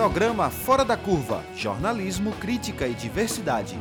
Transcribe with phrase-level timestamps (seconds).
[0.00, 3.78] Programa Fora da Curva Jornalismo, Crítica e Diversidade.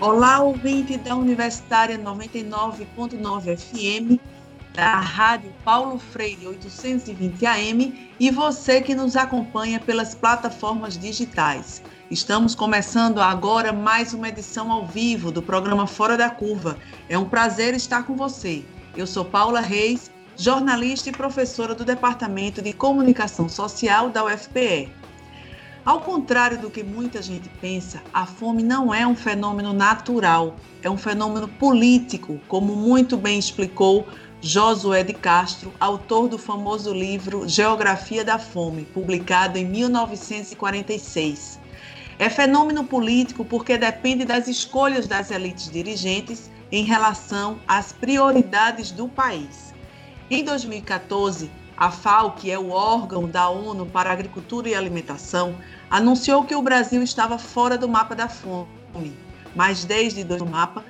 [0.00, 4.20] Olá, ouvinte da Universitária 99.9 FM,
[4.72, 11.82] da Rádio Paulo Freire 820 AM e você que nos acompanha pelas plataformas digitais.
[12.08, 16.78] Estamos começando agora mais uma edição ao vivo do programa Fora da Curva.
[17.08, 18.62] É um prazer estar com você.
[18.96, 24.90] Eu sou Paula Reis, jornalista e professora do Departamento de Comunicação Social da UFPE.
[25.84, 30.88] Ao contrário do que muita gente pensa, a fome não é um fenômeno natural, é
[30.88, 34.08] um fenômeno político, como muito bem explicou
[34.40, 41.60] Josué de Castro, autor do famoso livro Geografia da Fome, publicado em 1946.
[42.18, 49.06] É fenômeno político porque depende das escolhas das elites dirigentes em relação às prioridades do
[49.06, 49.69] país.
[50.30, 55.56] Em 2014, a FAO, que é o órgão da ONU para Agricultura e Alimentação,
[55.90, 58.68] anunciou que o Brasil estava fora do mapa da fome,
[59.56, 60.84] mas desde do mapa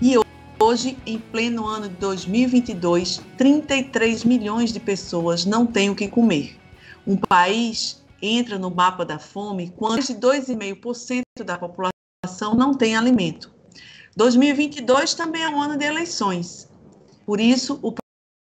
[0.00, 0.14] e
[0.58, 6.58] hoje, em pleno ano de 2022, 33 milhões de pessoas não têm o que comer.
[7.06, 12.96] Um país entra no mapa da fome quando mais de 2,5% da população não tem
[12.96, 13.54] alimento.
[14.16, 16.66] 2022 também é um ano de eleições.
[17.26, 17.92] Por isso, o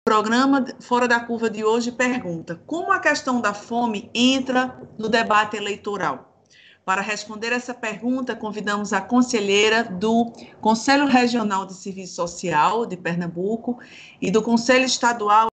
[0.07, 5.57] programa Fora da Curva de hoje pergunta: como a questão da fome entra no debate
[5.57, 6.45] eleitoral?
[6.85, 13.81] Para responder essa pergunta, convidamos a conselheira do Conselho Regional de Serviço Social de Pernambuco
[14.23, 15.49] e do Conselho Estadual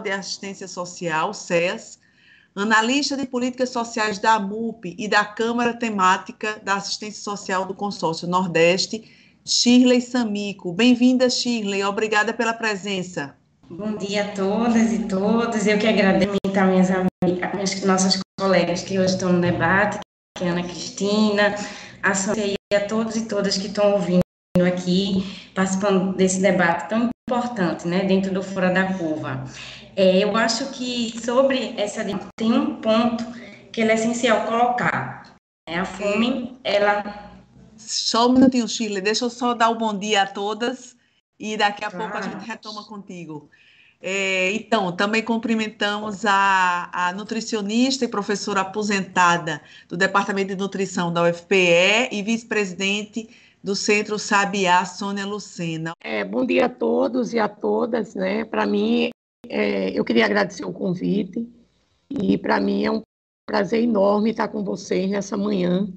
[0.00, 1.98] de Assistência Social, SES,
[2.54, 8.28] analista de políticas sociais da MUP e da Câmara Temática da Assistência Social do Consórcio
[8.28, 10.72] Nordeste, Shirley Samico.
[10.72, 11.82] Bem-vinda, Shirley.
[11.82, 13.36] Obrigada pela presença.
[13.68, 15.66] Bom dia a todas e todos.
[15.66, 19.98] Eu que agradeço a minhas amigas, nossas colegas que hoje estão no debate,
[20.38, 21.56] que é a Ana Cristina,
[22.02, 24.22] a Sônia e a todos e todas que estão ouvindo
[24.64, 29.44] aqui, participando desse debate tão importante, né, dentro do Fora da Curva.
[29.96, 32.04] É, eu acho que sobre essa
[32.36, 33.24] tem um ponto
[33.72, 35.34] que é essencial colocar.
[35.68, 35.80] Né?
[35.80, 37.31] A fome, ela
[37.90, 40.96] só um minutinho, Shirley, deixa eu só dar o um bom dia a todas
[41.38, 42.10] e daqui a claro.
[42.10, 43.50] pouco a gente retoma contigo.
[44.00, 51.22] É, então, também cumprimentamos a, a, nutricionista e professora aposentada do Departamento de Nutrição da
[51.22, 53.28] UFPE e vice-presidente
[53.62, 55.92] do Centro Sabiá, Sônia Lucena.
[56.00, 58.16] É, bom dia a todos e a todas.
[58.16, 58.44] Né?
[58.44, 59.10] Para mim,
[59.48, 61.48] é, eu queria agradecer o convite
[62.10, 63.02] e para mim é um
[63.46, 65.88] prazer enorme estar com vocês nessa manhã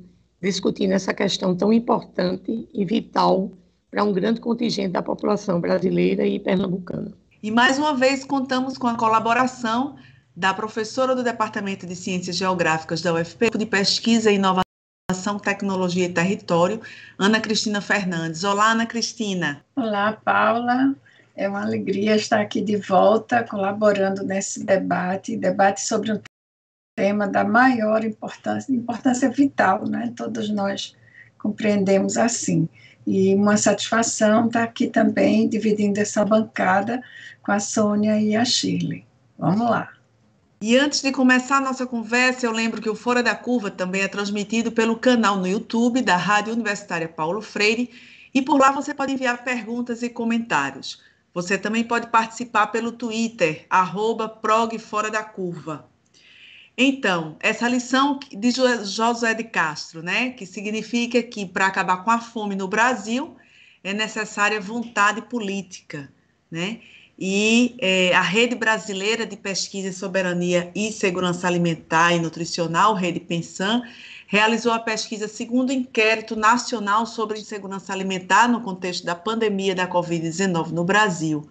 [0.45, 3.51] discutindo essa questão tão importante e vital
[3.89, 7.11] para um grande contingente da população brasileira e pernambucana.
[7.41, 9.95] E mais uma vez contamos com a colaboração
[10.35, 16.13] da professora do Departamento de Ciências Geográficas da UFP de Pesquisa e Inovação, Tecnologia e
[16.13, 16.79] Território,
[17.17, 18.44] Ana Cristina Fernandes.
[18.44, 19.66] Olá, Ana Cristina.
[19.75, 20.94] Olá, Paula.
[21.35, 26.19] É uma alegria estar aqui de volta, colaborando nesse debate, debate sobre um
[26.95, 30.13] tema da maior importância, importância vital, né?
[30.16, 30.95] Todos nós
[31.38, 32.67] compreendemos assim.
[33.06, 37.03] E uma satisfação estar aqui também dividindo essa bancada
[37.44, 39.05] com a Sônia e a Shirley.
[39.38, 39.89] Vamos lá.
[40.61, 44.01] E antes de começar a nossa conversa, eu lembro que o Fora da Curva também
[44.01, 47.91] é transmitido pelo canal no YouTube da Rádio Universitária Paulo Freire,
[48.34, 51.03] e por lá você pode enviar perguntas e comentários.
[51.34, 54.39] Você também pode participar pelo Twitter, arroba
[55.11, 55.85] da Curva.
[56.77, 62.19] Então, essa lição de Josué de Castro, né, que significa que para acabar com a
[62.19, 63.35] fome no Brasil
[63.83, 66.11] é necessária vontade política,
[66.51, 66.79] né?
[67.17, 73.21] E é, a Rede Brasileira de Pesquisa em Soberania e Segurança Alimentar e Nutricional, Rede
[73.21, 73.83] Pensan,
[74.27, 80.71] realizou a pesquisa segundo inquérito nacional sobre insegurança alimentar no contexto da pandemia da Covid-19
[80.71, 81.47] no Brasil.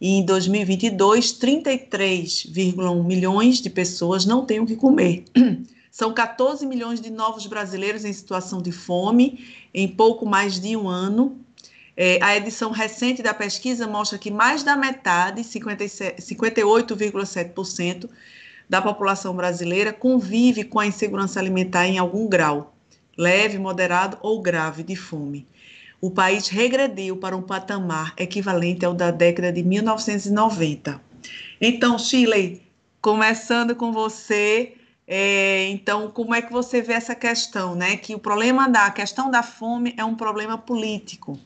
[0.00, 5.24] E em 2022, 33,1 milhões de pessoas não têm o que comer.
[5.90, 10.86] São 14 milhões de novos brasileiros em situação de fome em pouco mais de um
[10.86, 11.40] ano.
[11.96, 18.10] É, a edição recente da pesquisa mostra que mais da metade, 58,7%,
[18.68, 22.76] da população brasileira convive com a insegurança alimentar em algum grau,
[23.16, 25.46] leve, moderado ou grave de fome
[26.00, 31.00] o país regrediu para um patamar equivalente ao da década de 1990.
[31.60, 32.62] Então, Shirley,
[33.00, 34.74] começando com você,
[35.06, 37.96] é, então, como é que você vê essa questão, né?
[37.96, 41.38] Que o problema da questão da fome é um problema político.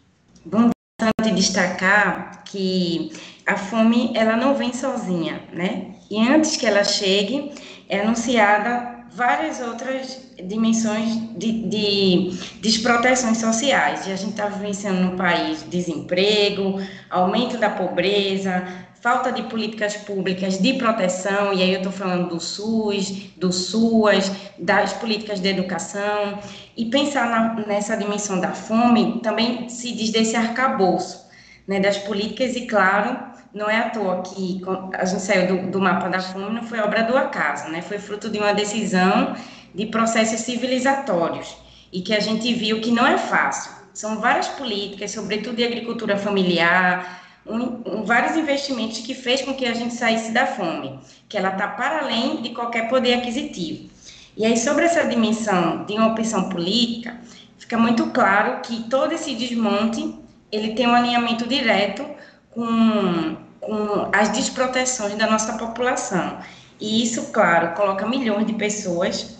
[0.44, 0.70] Bom,
[1.00, 3.12] importante destacar que
[3.46, 5.94] a fome ela não vem sozinha, né?
[6.10, 7.52] E antes que ela chegue,
[7.88, 12.30] é anunciada várias outras dimensões de, de
[12.60, 14.06] desproteções sociais.
[14.06, 16.80] E a gente está vivenciando no país desemprego,
[17.10, 18.66] aumento da pobreza,
[19.00, 24.30] falta de políticas públicas de proteção, e aí eu estou falando do SUS, do SUAS,
[24.58, 26.38] das políticas de educação,
[26.76, 31.28] e pensar na, nessa dimensão da fome também se diz desse arcabouço,
[31.66, 34.62] né, das políticas, e claro, não é à toa que
[34.94, 37.98] a gente saiu do, do mapa da fome, não foi obra do acaso, né, foi
[37.98, 39.34] fruto de uma decisão
[39.74, 41.56] de processos civilizatórios,
[41.92, 46.16] e que a gente viu que não é fácil, são várias políticas, sobretudo de agricultura
[46.16, 51.36] familiar, um, um, vários investimentos que fez com que a gente saísse da fome, que
[51.36, 53.90] ela está para além de qualquer poder aquisitivo.
[54.36, 57.20] E aí, sobre essa dimensão de uma opção política,
[57.58, 60.14] fica muito claro que todo esse desmonte,
[60.52, 62.06] ele tem um alinhamento direto
[62.50, 66.38] com, com as desproteções da nossa população.
[66.80, 69.38] E isso, claro, coloca milhões de pessoas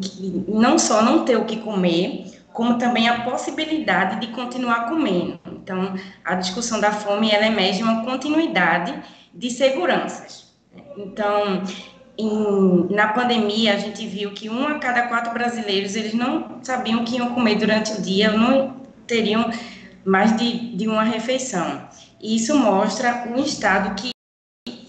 [0.00, 5.38] que não só não ter o que comer, como também a possibilidade de continuar comendo.
[5.46, 5.94] Então,
[6.24, 8.94] a discussão da fome ela emerge uma continuidade
[9.32, 10.52] de seguranças.
[10.96, 11.62] Então,
[12.18, 17.02] em, na pandemia, a gente viu que um a cada quatro brasileiros eles não sabiam
[17.02, 18.76] o que iam comer durante o dia, não
[19.06, 19.50] teriam
[20.04, 21.87] mais de, de uma refeição.
[22.20, 24.10] E isso mostra um Estado que,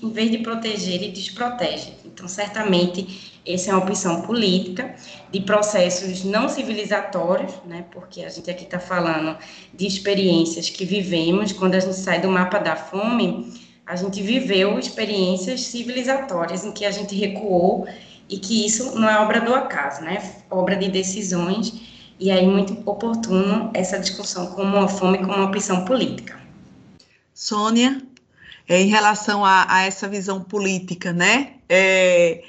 [0.02, 1.94] em vez de proteger, ele desprotege.
[2.06, 4.96] Então, certamente, essa é uma opção política
[5.32, 7.86] de processos não civilizatórios, né?
[7.92, 9.38] Porque a gente aqui está falando
[9.74, 13.54] de experiências que vivemos quando a gente sai do mapa da fome,
[13.86, 17.88] a gente viveu experiências civilizatórias em que a gente recuou
[18.30, 20.22] e que isso não é obra do acaso, né?
[20.50, 21.74] Obra de decisões
[22.20, 26.39] e aí muito oportuno essa discussão como a fome como uma opção política.
[27.40, 28.06] Sônia,
[28.68, 31.54] é, em relação a, a, essa visão política, né?
[31.70, 32.44] É,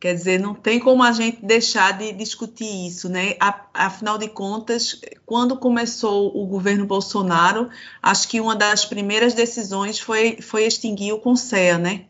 [0.00, 3.36] Quer dizer, não tem como a gente deixar de discutir isso, né?
[3.74, 7.68] Afinal de contas, quando começou o governo Bolsonaro,
[8.02, 12.06] acho que uma das primeiras decisões foi, foi extinguir o CONSEA, né?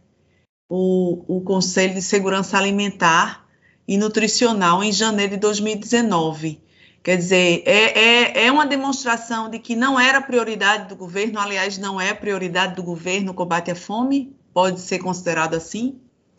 [0.69, 3.45] O, o Conselho de Segurança Alimentar
[3.89, 6.63] e Nutricional em janeiro de 2019.
[7.03, 11.79] Quer dizer, é, é, é uma demonstração de que não era prioridade do governo, aliás,
[11.79, 14.37] não é prioridade do governo o combate à fome?
[14.53, 15.99] Pode ser considerado assim?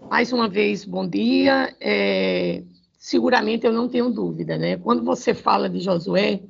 [0.10, 1.76] Mais uma vez, bom dia.
[1.80, 2.64] É,
[2.98, 4.78] seguramente eu não tenho dúvida, né?
[4.78, 6.42] Quando você fala de Josué,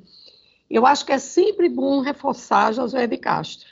[0.68, 3.68] eu acho que é sempre bom reforçar Josué de Castro.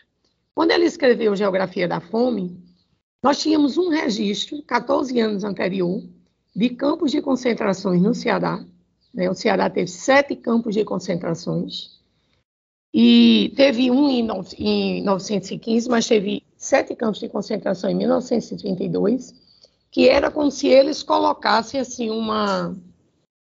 [0.54, 2.58] Quando ele escreveu Geografia da Fome,
[3.22, 6.02] nós tínhamos um registro, 14 anos anterior,
[6.56, 8.64] de campos de concentrações no Ceará.
[9.12, 9.28] Né?
[9.28, 12.00] O Ceará teve sete campos de concentrações.
[12.92, 14.28] E teve um em,
[14.58, 19.50] em 1915, mas teve sete campos de concentração em 1932
[19.90, 22.76] que era como se eles colocassem assim uma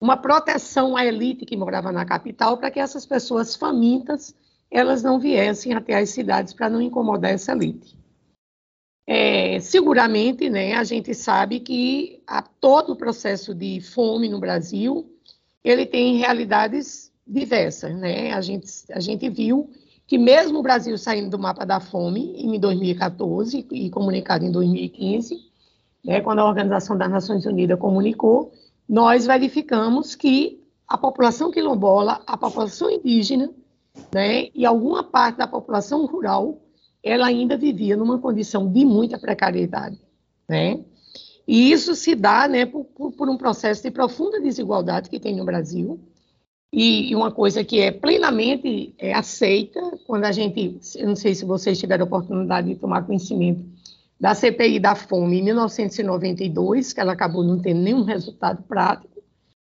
[0.00, 4.34] uma proteção à elite que morava na capital para que essas pessoas famintas
[4.70, 7.96] elas não viessem até as cidades para não incomodar essa elite.
[9.06, 15.13] É, seguramente, né, a gente sabe que a, todo o processo de fome no Brasil
[15.64, 18.32] ele tem realidades diversas, né?
[18.32, 19.70] A gente a gente viu
[20.06, 25.54] que mesmo o Brasil saindo do mapa da fome em 2014 e comunicado em 2015
[26.04, 28.52] né, quando a Organização das Nações Unidas comunicou,
[28.86, 33.50] nós verificamos que a população quilombola, a população indígena,
[34.12, 36.60] né, e alguma parte da população rural,
[37.02, 39.98] ela ainda vivia numa condição de muita precariedade,
[40.48, 40.84] né?
[41.46, 45.44] E isso se dá, né, por, por um processo de profunda desigualdade que tem no
[45.44, 46.00] Brasil,
[46.76, 51.44] e, uma coisa que é plenamente é, aceita, quando a gente, eu não sei se
[51.44, 53.64] vocês tiveram a oportunidade de tomar conhecimento
[54.18, 59.22] da CPI da fome em 1992, que ela acabou não tendo nenhum resultado prático,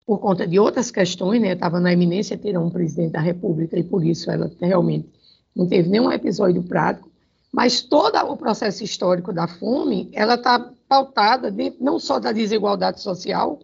[0.05, 1.53] por conta de outras questões, né?
[1.53, 5.07] Estava na iminência de ter um presidente da República e por isso ela realmente
[5.55, 7.09] não teve nenhum episódio prático.
[7.49, 12.99] Mas todo o processo histórico da fome, ela está pautada de, não só da desigualdade
[12.99, 13.59] social,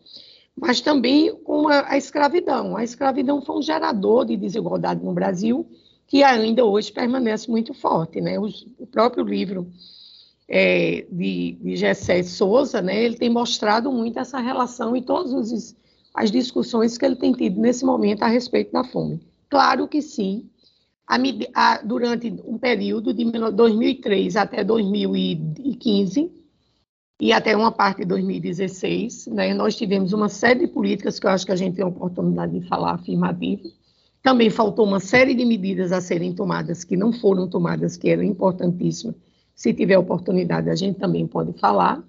[0.55, 2.77] mas também com a, a escravidão.
[2.77, 5.67] A escravidão foi um gerador de desigualdade no Brasil
[6.07, 8.39] que ainda hoje permanece muito forte, né?
[8.39, 8.47] o,
[8.85, 9.67] próprio livro
[10.47, 15.75] é, de, de Gessé Souza, né, ele tem mostrado muito essa relação e todas
[16.13, 19.19] as discussões que ele tem tido nesse momento a respeito da fome.
[19.49, 20.47] Claro que sim,
[21.07, 21.17] a,
[21.55, 26.44] a, durante um período de 2003 até 2015
[27.19, 31.31] e até uma parte de 2016, né, nós tivemos uma série de políticas que eu
[31.31, 33.63] acho que a gente tem a oportunidade de falar afirmativo,
[34.21, 38.23] Também faltou uma série de medidas a serem tomadas que não foram tomadas, que eram
[38.23, 39.15] importantíssimas.
[39.55, 42.03] Se tiver oportunidade, a gente também pode falar,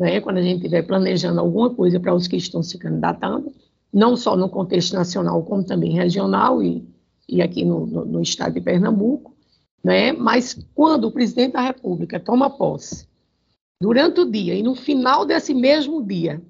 [0.00, 3.52] né, quando a gente estiver planejando alguma coisa para os que estão se candidatando,
[3.92, 6.82] não só no contexto nacional, como também regional e,
[7.28, 9.34] e aqui no, no, no estado de Pernambuco.
[9.84, 13.05] Né, mas quando o presidente da República toma posse,
[13.80, 16.42] durante o dia e no final desse mesmo dia,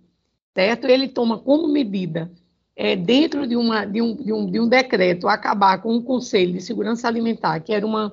[0.55, 0.87] certo?
[0.87, 2.31] Ele toma como medida
[2.75, 6.53] é, dentro de, uma, de, um, de, um, de um decreto, acabar com um Conselho
[6.53, 8.13] de Segurança Alimentar, que era uma,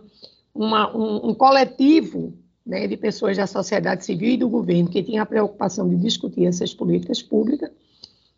[0.54, 2.34] uma, um, um coletivo
[2.66, 6.46] né, de pessoas da sociedade civil e do governo que tinha a preocupação de discutir
[6.46, 7.70] essas políticas públicas,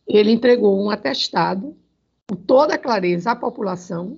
[0.08, 1.76] ele entregou um atestado
[2.28, 4.18] com toda clareza à população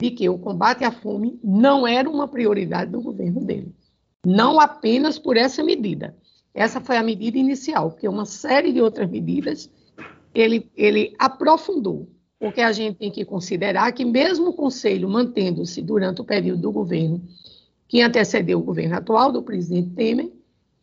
[0.00, 3.72] de que o combate à fome não era uma prioridade do governo dele.
[4.26, 6.16] Não apenas por essa medida.
[6.52, 9.70] Essa foi a medida inicial, porque uma série de outras medidas
[10.34, 16.22] ele, ele aprofundou, porque a gente tem que considerar que mesmo o Conselho mantendo-se durante
[16.22, 17.22] o período do governo
[17.86, 20.32] que antecedeu o governo atual, do presidente Temer,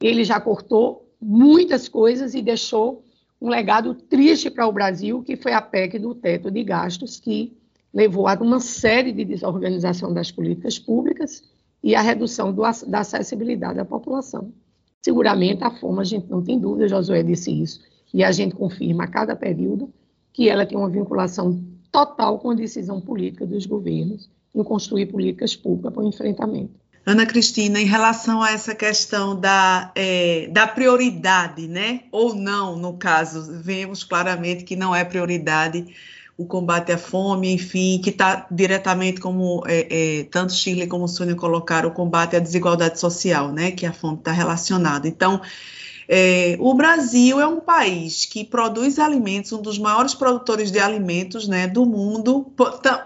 [0.01, 3.03] ele já cortou muitas coisas e deixou
[3.41, 7.51] um legado triste para o Brasil, que foi a PEC do teto de gastos, que
[7.93, 11.43] levou a uma série de desorganização das políticas públicas
[11.83, 14.51] e a redução do, da acessibilidade à população.
[15.01, 17.81] Seguramente a fome, a gente não tem dúvida, Josué disse isso,
[18.13, 19.91] e a gente confirma a cada período
[20.31, 21.61] que ela tem uma vinculação
[21.91, 26.83] total com a decisão política dos governos em construir políticas públicas para o enfrentamento.
[27.05, 32.03] Ana Cristina, em relação a essa questão da, é, da prioridade, né?
[32.11, 35.85] Ou não, no caso, vemos claramente que não é prioridade
[36.37, 41.35] o combate à fome, enfim, que está diretamente, como é, é, tanto Shirley como Sônia
[41.35, 43.71] colocaram, o combate à desigualdade social, né?
[43.71, 45.07] Que a fome está relacionada.
[45.07, 45.41] Então,
[46.07, 51.47] é, o Brasil é um país que produz alimentos, um dos maiores produtores de alimentos
[51.47, 52.51] né, do mundo,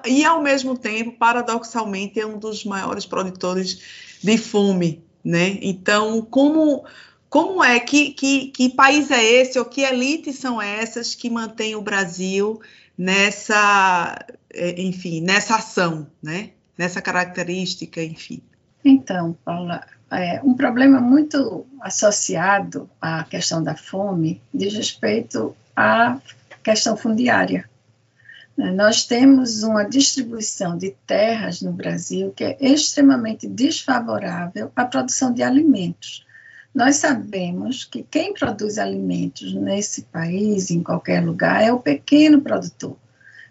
[0.05, 3.79] e ao mesmo tempo, paradoxalmente, é um dos maiores produtores
[4.23, 5.03] de fome.
[5.23, 5.59] Né?
[5.61, 6.85] Então, como,
[7.29, 11.75] como é que, que, que país é esse, ou que elites são essas que mantêm
[11.75, 12.59] o Brasil
[12.97, 16.51] nessa, é, enfim, nessa ação, né?
[16.77, 18.41] nessa característica, enfim?
[18.83, 26.19] Então, Paula, é, um problema muito associado à questão da fome diz respeito à
[26.63, 27.69] questão fundiária.
[28.57, 35.33] Né, nós temos uma distribuição de terras no Brasil que é extremamente desfavorável à produção
[35.33, 36.25] de alimentos.
[36.77, 42.95] Nós sabemos que quem produz alimentos nesse país, em qualquer lugar, é o pequeno produtor,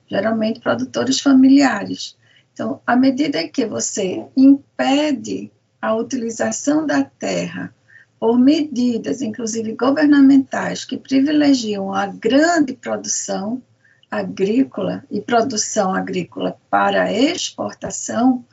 [0.08, 2.16] geralmente produtores familiares.
[2.52, 5.50] Então, à medida que você impede
[5.82, 7.74] a utilização da terra
[8.20, 13.60] por medidas, inclusive governamentais, que privilegiam a grande produção
[14.08, 18.44] agrícola e produção agrícola para exportação,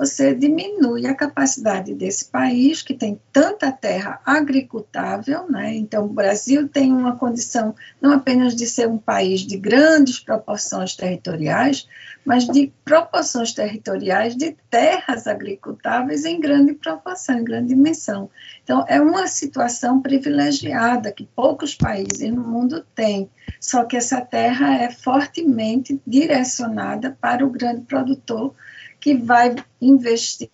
[0.00, 5.74] você diminui a capacidade desse país, que tem tanta terra agricultável, né?
[5.74, 10.96] então o Brasil tem uma condição não apenas de ser um país de grandes proporções
[10.96, 11.86] territoriais,
[12.24, 18.30] mas de proporções territoriais de terras agricultáveis em grande proporção, em grande dimensão.
[18.64, 23.28] Então, é uma situação privilegiada que poucos países no mundo têm,
[23.60, 28.54] só que essa terra é fortemente direcionada para o grande produtor
[29.00, 30.50] que vai investir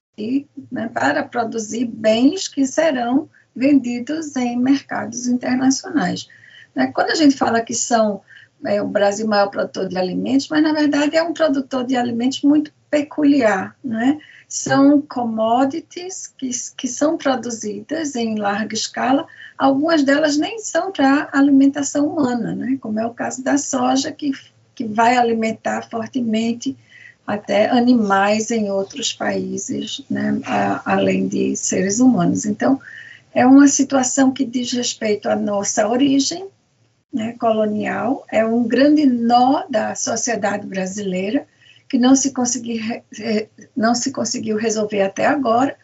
[0.70, 6.28] né, para produzir bens que serão vendidos em mercados internacionais.
[6.74, 8.22] Né, quando a gente fala que são
[8.64, 12.42] é, o Brasil maior produtor de alimentos, mas na verdade é um produtor de alimentos
[12.42, 14.18] muito peculiar, né?
[14.48, 19.26] São commodities que, que são produzidas em larga escala,
[19.58, 22.78] algumas delas nem são para alimentação humana, né?
[22.80, 24.30] Como é o caso da soja, que,
[24.74, 26.76] que vai alimentar fortemente
[27.26, 32.46] até animais em outros países, né, a, além de seres humanos.
[32.46, 32.80] Então,
[33.34, 36.46] é uma situação que diz respeito à nossa origem
[37.12, 41.46] né, colonial, é um grande nó da sociedade brasileira
[41.88, 42.32] que não se,
[43.76, 45.76] não se conseguiu resolver até agora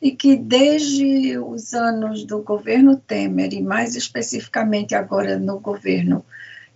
[0.00, 6.24] e que desde os anos do governo Temer e mais especificamente agora no governo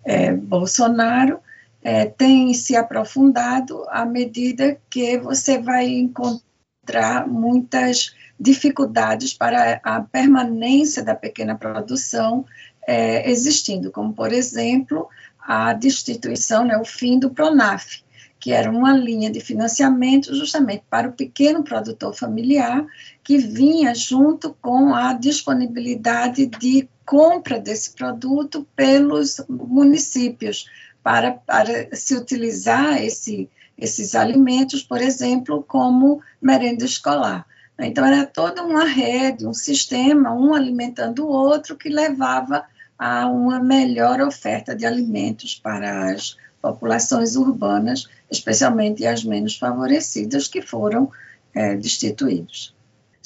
[0.04, 1.40] é, Bolsonaro,
[1.84, 11.04] é, tem se aprofundado à medida que você vai encontrar muitas dificuldades para a permanência
[11.04, 12.46] da pequena produção
[12.86, 18.02] é, existindo, como, por exemplo, a destituição, né, o fim do PRONAF,
[18.40, 22.84] que era uma linha de financiamento justamente para o pequeno produtor familiar,
[23.22, 30.66] que vinha junto com a disponibilidade de compra desse produto pelos municípios,
[31.04, 37.46] para, para se utilizar esse, esses alimentos, por exemplo, como merenda escolar.
[37.78, 42.64] Então, era toda uma rede, um sistema, um alimentando o outro, que levava
[42.98, 50.62] a uma melhor oferta de alimentos para as populações urbanas, especialmente as menos favorecidas, que
[50.62, 51.10] foram
[51.52, 52.74] é, destituídos.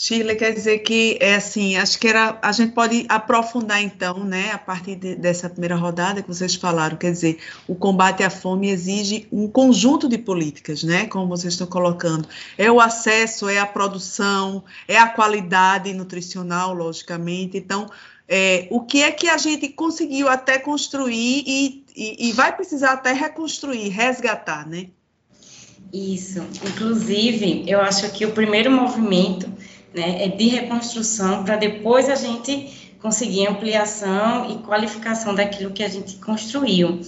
[0.00, 4.52] Shirley, quer dizer que é assim, acho que era, a gente pode aprofundar então, né,
[4.52, 8.70] a partir de, dessa primeira rodada que vocês falaram, quer dizer, o combate à fome
[8.70, 13.66] exige um conjunto de políticas, né, como vocês estão colocando, é o acesso, é a
[13.66, 17.90] produção, é a qualidade nutricional, logicamente, então,
[18.28, 22.92] é, o que é que a gente conseguiu até construir e, e, e vai precisar
[22.92, 24.90] até reconstruir, resgatar, né?
[25.92, 29.50] Isso, inclusive, eu acho que o primeiro movimento
[29.98, 35.88] né, é de reconstrução para depois a gente conseguir ampliação e qualificação daquilo que a
[35.88, 37.00] gente construiu.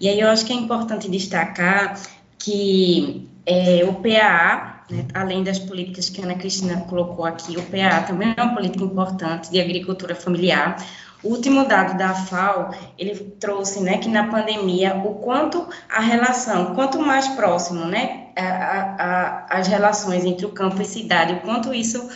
[0.00, 2.00] E aí eu acho que é importante destacar
[2.38, 7.62] que é, o PAA, né, além das políticas que a Ana Cristina colocou aqui, o
[7.62, 10.76] PAA também é uma política importante de agricultura familiar.
[11.22, 16.74] O último dado da FAO, ele trouxe, né, que na pandemia, o quanto a relação,
[16.74, 21.72] quanto mais próximo, né, a, a, as relações entre o campo e cidade, o quanto
[21.72, 22.08] isso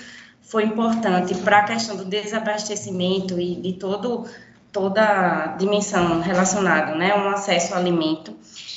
[0.46, 4.26] foi importante para a questão do desabastecimento e de todo,
[4.72, 8.32] toda a dimensão relacionada, né, um acesso ao alimento.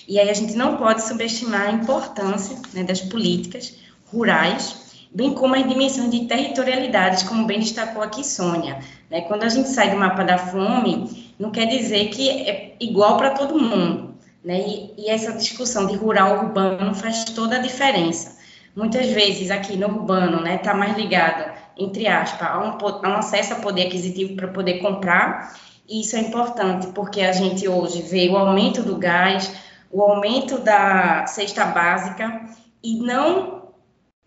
[0.08, 3.76] E aí a gente não pode subestimar a importância né, das políticas
[4.12, 8.80] rurais, bem como as dimensões de territorialidades, como bem destacou aqui Sônia.
[9.10, 9.22] Né?
[9.22, 13.30] Quando a gente sai do mapa da fome, não quer dizer que é igual para
[13.30, 14.16] todo mundo.
[14.44, 14.60] Né?
[14.68, 18.40] E, e essa discussão de rural urbano faz toda a diferença.
[18.76, 23.18] Muitas vezes aqui no urbano, né, está mais ligado entre aspas, a um, a um
[23.18, 25.58] acesso a poder aquisitivo para poder comprar.
[25.88, 29.52] E isso é importante porque a gente hoje vê o aumento do gás,
[29.92, 32.46] o aumento da cesta básica
[32.84, 33.60] e não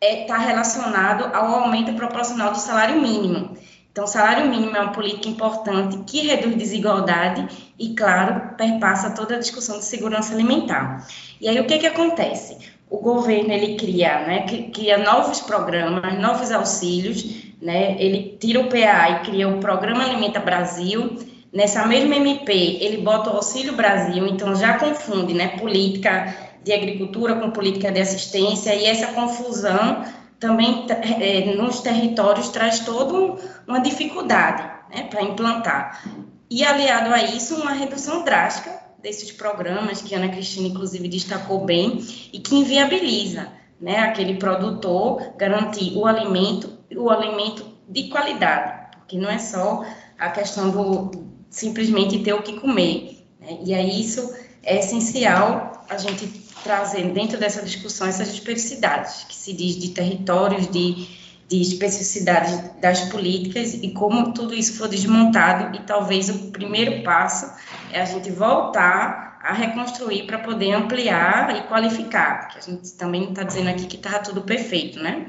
[0.01, 3.57] está é, tá relacionado ao aumento proporcional do salário mínimo.
[3.93, 7.47] Então, salário mínimo é uma política importante que reduz desigualdade
[7.79, 11.07] e, claro, perpassa toda a discussão de segurança alimentar.
[11.39, 12.57] E aí, o que, que acontece?
[12.93, 17.25] O governo, ele cria, né, cria novos programas, novos auxílios,
[17.59, 17.97] né?
[17.99, 21.17] Ele tira o PA e cria o Programa Alimenta Brasil.
[21.51, 27.37] Nessa mesma MP, ele bota o Auxílio Brasil, então já confunde, né, política de agricultura
[27.37, 30.05] com política de assistência e essa confusão
[30.39, 30.85] também
[31.19, 36.05] é, nos territórios traz toda uma dificuldade, né, para implantar.
[36.51, 41.65] E aliado a isso, uma redução drástica desses programas que a Ana Cristina inclusive destacou
[41.65, 43.49] bem e que inviabiliza,
[43.81, 49.85] né, aquele produtor garantir o alimento o alimento de qualidade, porque não é só
[50.19, 51.11] a questão do
[51.51, 53.27] simplesmente ter o que comer.
[53.41, 53.59] Né?
[53.65, 56.27] E aí isso é essencial a gente
[56.63, 61.09] trazer dentro dessa discussão essas especificidades, que se diz de territórios, de,
[61.53, 67.53] de especificidades das políticas e como tudo isso for desmontado e talvez o primeiro passo
[67.93, 73.25] é a gente voltar a reconstruir para poder ampliar e qualificar, porque a gente também
[73.29, 75.27] está dizendo aqui que está tudo perfeito, né?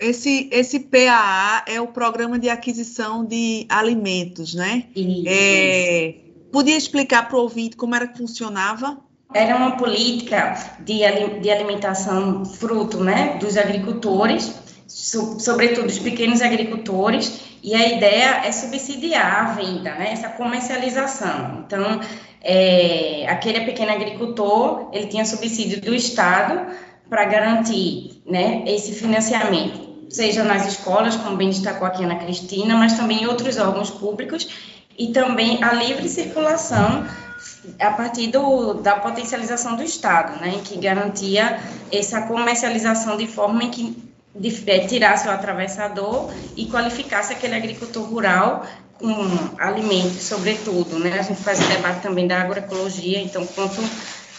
[0.00, 4.84] Esse, esse PAA é o Programa de Aquisição de Alimentos, né?
[4.96, 5.24] Isso.
[5.26, 6.14] É,
[6.50, 8.98] podia explicar para o ouvinte como era que funcionava?
[9.32, 11.00] Era uma política de,
[11.40, 18.52] de alimentação fruto né, dos agricultores, so, sobretudo os pequenos agricultores, e a ideia é
[18.52, 21.64] subsidiar a venda, né, essa comercialização.
[21.66, 22.00] Então,
[22.40, 26.66] é, aquele pequeno agricultor, ele tinha subsídio do Estado
[27.08, 32.94] para garantir né, esse financiamento seja nas escolas, como bem destacou aqui Ana Cristina, mas
[32.94, 34.48] também em outros órgãos públicos,
[34.98, 37.06] e também a livre circulação
[37.78, 41.60] a partir do, da potencialização do Estado, né, que garantia
[41.92, 44.05] essa comercialização de forma em que
[44.38, 48.66] de, é, tirasse o atravessador e qualificasse aquele agricultor rural
[48.98, 49.12] com
[49.58, 53.82] alimentos, sobretudo, né, a gente faz o debate também da agroecologia, então, quanto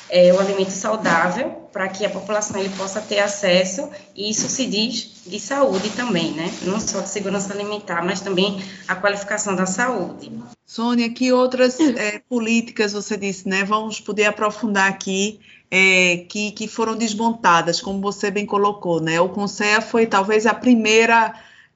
[0.10, 4.66] é, o alimento saudável para que a população ele possa ter acesso e isso se
[4.66, 6.52] diz de saúde também, né?
[6.64, 10.32] Não só de segurança alimentar, mas também a qualificação da saúde.
[10.66, 13.64] Sônia, que outras é, políticas você disse, né?
[13.64, 19.20] Vamos poder aprofundar aqui é, que, que foram desmontadas, como você bem colocou, né?
[19.20, 21.34] O Conselho foi talvez a primeira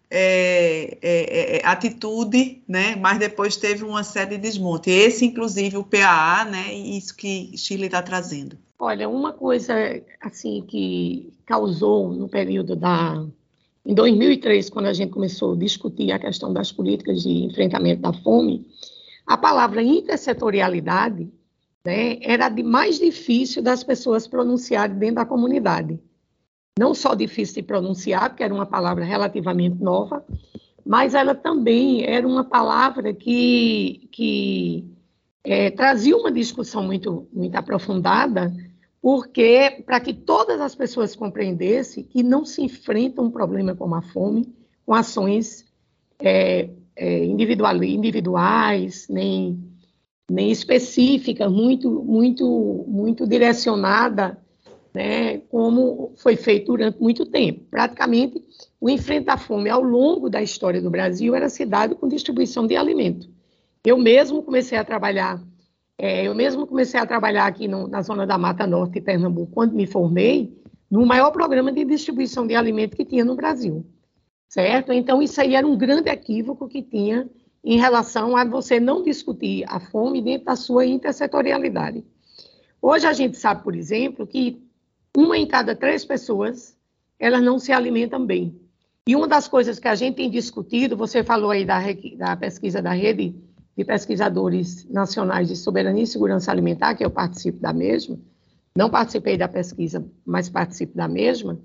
[0.10, 2.96] é, é, é, atitude, né?
[2.96, 4.90] Mas depois teve uma série de desmonte.
[4.90, 6.74] Esse, inclusive, o PAA, né?
[6.74, 8.58] Isso que Chile está trazendo.
[8.80, 9.74] Olha, uma coisa
[10.20, 13.24] assim que causou no período da
[13.84, 18.14] em 2003, quando a gente começou a discutir a questão das políticas de enfrentamento da
[18.14, 18.68] fome,
[19.26, 21.28] a palavra intersetorialidade
[21.86, 26.00] né, era de mais difícil das pessoas pronunciarem dentro da comunidade.
[26.80, 30.26] Não só difícil de pronunciar, porque era uma palavra relativamente nova,
[30.86, 34.86] mas ela também era uma palavra que, que
[35.44, 38.54] é, trazia uma discussão muito, muito aprofundada,
[39.02, 44.02] porque para que todas as pessoas compreendessem que não se enfrenta um problema como a
[44.02, 44.54] fome
[44.86, 45.65] com ações
[46.20, 49.71] é, é, individuais, nem,
[50.32, 54.38] nem específicas, muito, muito, muito direcionada,
[54.94, 57.65] né, como foi feito durante muito tempo.
[57.70, 58.41] Praticamente,
[58.80, 62.76] o enfrentar fome ao longo da história do Brasil era se dado com distribuição de
[62.76, 63.30] alimento.
[63.86, 65.41] Eu mesmo comecei a trabalhar,
[65.98, 69.52] é, eu mesmo comecei a trabalhar aqui no, na zona da Mata Norte de Pernambuco,
[69.54, 70.58] quando me formei,
[70.89, 73.86] no maior programa de distribuição de alimento que tinha no Brasil
[74.52, 74.91] certo?
[74.91, 77.30] Então, isso aí era um grande equívoco que tinha
[77.63, 82.04] em relação a você não discutir a fome dentro da sua intersetorialidade.
[82.82, 84.62] Hoje a gente sabe, por exemplo, que
[85.15, 86.76] uma em cada três pessoas,
[87.19, 88.60] elas não se alimentam bem.
[89.08, 91.80] E uma das coisas que a gente tem discutido, você falou aí da,
[92.17, 93.36] da pesquisa da rede
[93.78, 98.17] de pesquisadores nacionais de soberania e segurança alimentar, que eu participo da mesma,
[98.76, 101.60] não participei da pesquisa, mas participo da mesma,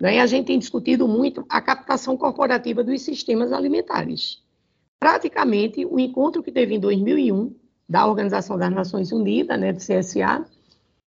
[0.00, 0.20] né?
[0.20, 4.42] A gente tem discutido muito a captação corporativa dos sistemas alimentares.
[5.00, 7.54] Praticamente, o encontro que teve em 2001,
[7.88, 10.46] da Organização das Nações Unidas, né, do CSA,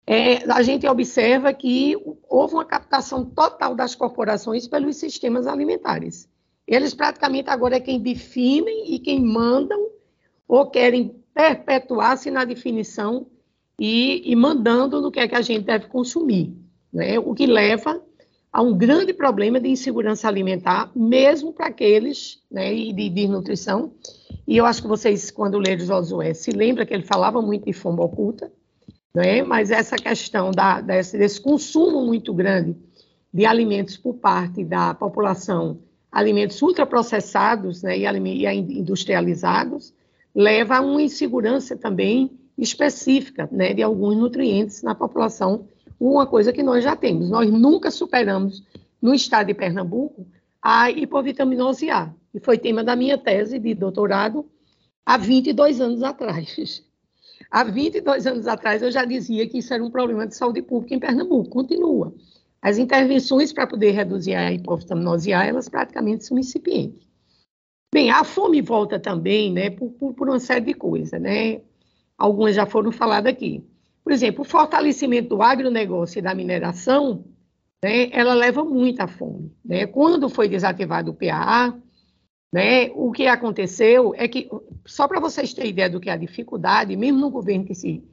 [0.08, 1.95] é, a gente observa que
[2.30, 6.30] houve uma captação total das corporações pelos sistemas alimentares.
[6.65, 9.89] Eles praticamente agora é quem definem e quem mandam
[10.47, 13.28] ou querem perpetuar-se na definição
[13.78, 16.56] e, e, mandando no que é que a gente deve consumir,
[16.91, 17.17] né?
[17.19, 18.02] o que leva
[18.52, 23.94] há um grande problema de insegurança alimentar, mesmo para aqueles, né, e de desnutrição.
[24.48, 27.74] E eu acho que vocês, quando leram Josué, se lembram que ele falava muito de
[27.74, 28.52] fome oculta,
[29.14, 32.76] né, mas essa questão da, desse, desse consumo muito grande
[33.32, 35.80] de alimentos por parte da população,
[36.12, 39.94] alimentos ultraprocessados né, e, e industrializados,
[40.34, 45.68] leva a uma insegurança também específica né, de alguns nutrientes na população
[46.00, 47.30] uma coisa que nós já temos.
[47.30, 48.64] Nós nunca superamos,
[49.02, 50.26] no estado de Pernambuco,
[50.62, 54.46] a hipovitaminose A, que foi tema da minha tese de doutorado
[55.06, 56.84] há 22 anos atrás.
[57.52, 60.94] Há 22 anos atrás eu já dizia que isso era um problema de saúde pública
[60.94, 62.14] em Pernambuco, continua.
[62.62, 67.08] As intervenções para poder reduzir a hipovitaminose A, elas praticamente são incipientes.
[67.92, 71.62] Bem, a fome volta também, né, por, por, por uma série de coisas, né?
[72.16, 73.64] Algumas já foram faladas aqui.
[74.04, 77.26] Por exemplo, o fortalecimento do agronegócio e da mineração,
[77.84, 79.52] né, ela leva muito à fome.
[79.64, 79.86] Né?
[79.86, 81.78] Quando foi desativado o PAA,
[82.52, 84.50] né, o que aconteceu é que,
[84.86, 88.04] só para vocês terem ideia do que é a dificuldade, mesmo no governo que se.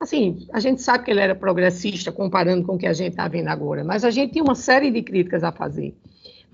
[0.00, 3.26] Assim, a gente sabe que ele era progressista, comparando com o que a gente está
[3.26, 5.96] vendo agora, mas a gente tinha uma série de críticas a fazer.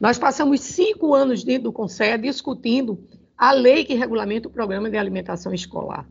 [0.01, 2.99] Nós passamos cinco anos dentro do Conselho discutindo
[3.37, 6.09] a lei que regulamenta o programa de alimentação escolar.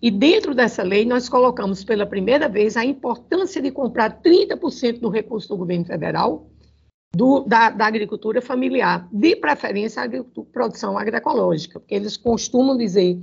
[0.00, 5.08] E dentro dessa lei, nós colocamos pela primeira vez a importância de comprar 30% do
[5.08, 6.48] recurso do governo federal
[7.14, 10.08] do, da, da, agricultura familiar, de preferência a
[10.52, 13.18] produção agroecológica, porque eles costumam dizer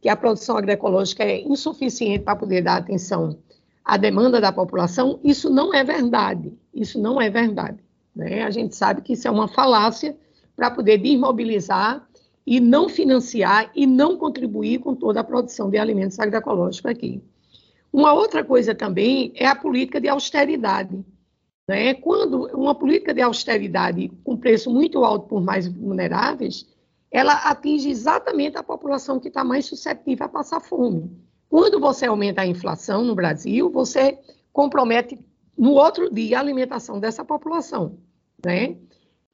[0.00, 3.38] que a produção agroecológica é insuficiente para poder dar atenção
[3.84, 5.20] à demanda da população.
[5.22, 6.56] Isso não é verdade.
[6.72, 7.78] Isso não é verdade.
[8.14, 8.42] Né?
[8.42, 10.16] A gente sabe que isso é uma falácia
[10.54, 12.06] para poder desmobilizar
[12.46, 17.20] e não financiar e não contribuir com toda a produção de alimentos agroecológicos aqui.
[17.92, 21.04] Uma outra coisa também é a política de austeridade.
[21.66, 21.94] Né?
[21.94, 26.66] Quando uma política de austeridade com preço muito alto por mais vulneráveis,
[27.10, 31.10] ela atinge exatamente a população que está mais suscetível a passar fome.
[31.48, 34.18] Quando você aumenta a inflação no Brasil, você
[34.52, 35.18] compromete
[35.56, 37.98] no outro dia a alimentação dessa população.
[38.44, 38.76] Né?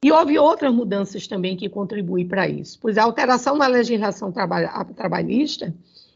[0.03, 2.77] E houve outras mudanças também que contribuem para isso.
[2.81, 4.33] Pois a alteração na legislação
[4.95, 5.73] trabalhista,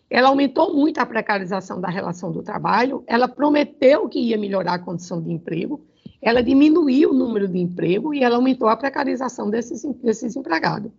[0.10, 4.80] ela aumentou muito a precarização da relação do trabalho, ela prometeu que ia melhorar a
[4.80, 5.82] condição de emprego,
[6.22, 10.92] ela diminuiu o número de emprego e ela aumentou a precarização desses, desses empregados.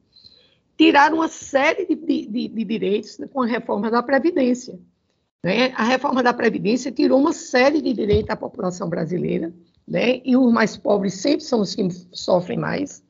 [0.76, 4.78] Tiraram uma série de, de, de direitos com a reforma da Previdência.
[5.42, 5.72] Né?
[5.74, 9.52] A reforma da Previdência tirou uma série de direitos da população brasileira,
[9.88, 10.20] né?
[10.24, 13.02] e os mais pobres sempre são os que sofrem mais.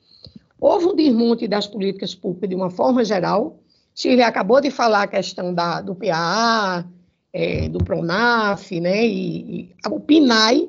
[0.61, 3.61] Houve um desmonte das políticas públicas de uma forma geral.
[3.95, 6.87] Chile acabou de falar a questão da, do PAA,
[7.33, 9.07] é, do PRONAF, né?
[9.07, 10.69] e, e o PNAE,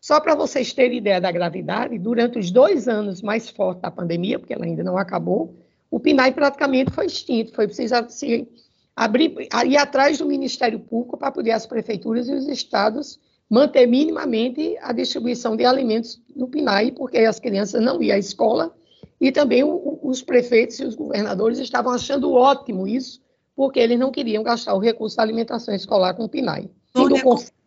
[0.00, 4.38] só para vocês terem ideia da gravidade, durante os dois anos mais fortes da pandemia,
[4.38, 5.54] porque ela ainda não acabou,
[5.90, 8.48] o PNAE praticamente foi extinto, foi preciso se
[8.96, 9.34] abrir,
[9.66, 13.18] ir atrás do Ministério Público para poder as prefeituras e os estados
[13.52, 18.74] manter minimamente a distribuição de alimentos no PNAE, porque as crianças não iam à escola,
[19.20, 23.20] e também o, os prefeitos e os governadores estavam achando ótimo isso,
[23.54, 26.70] porque eles não queriam gastar o recurso da alimentação escolar com o PNAE.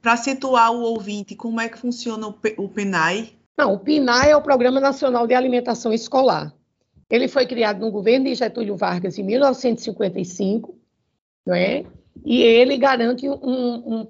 [0.02, 3.38] Para situar o ouvinte, como é que funciona o PNAE?
[3.56, 6.52] Não, o PNAE é o Programa Nacional de Alimentação Escolar.
[7.08, 10.76] Ele foi criado no governo de Getúlio Vargas em 1955,
[11.46, 11.86] não é?
[12.26, 14.06] E ele garante um, um,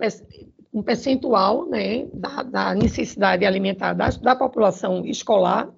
[0.76, 5.70] um percentual né, da, da, necessidade alimentar da, da população escolar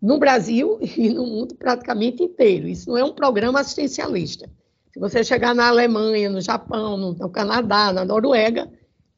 [0.00, 2.66] no Brasil e no mundo praticamente inteiro.
[2.66, 4.50] Isso não é um programa assistencialista.
[4.92, 8.66] Se você chegar na Alemanha, no Japão, no, no Canadá, na Noruega,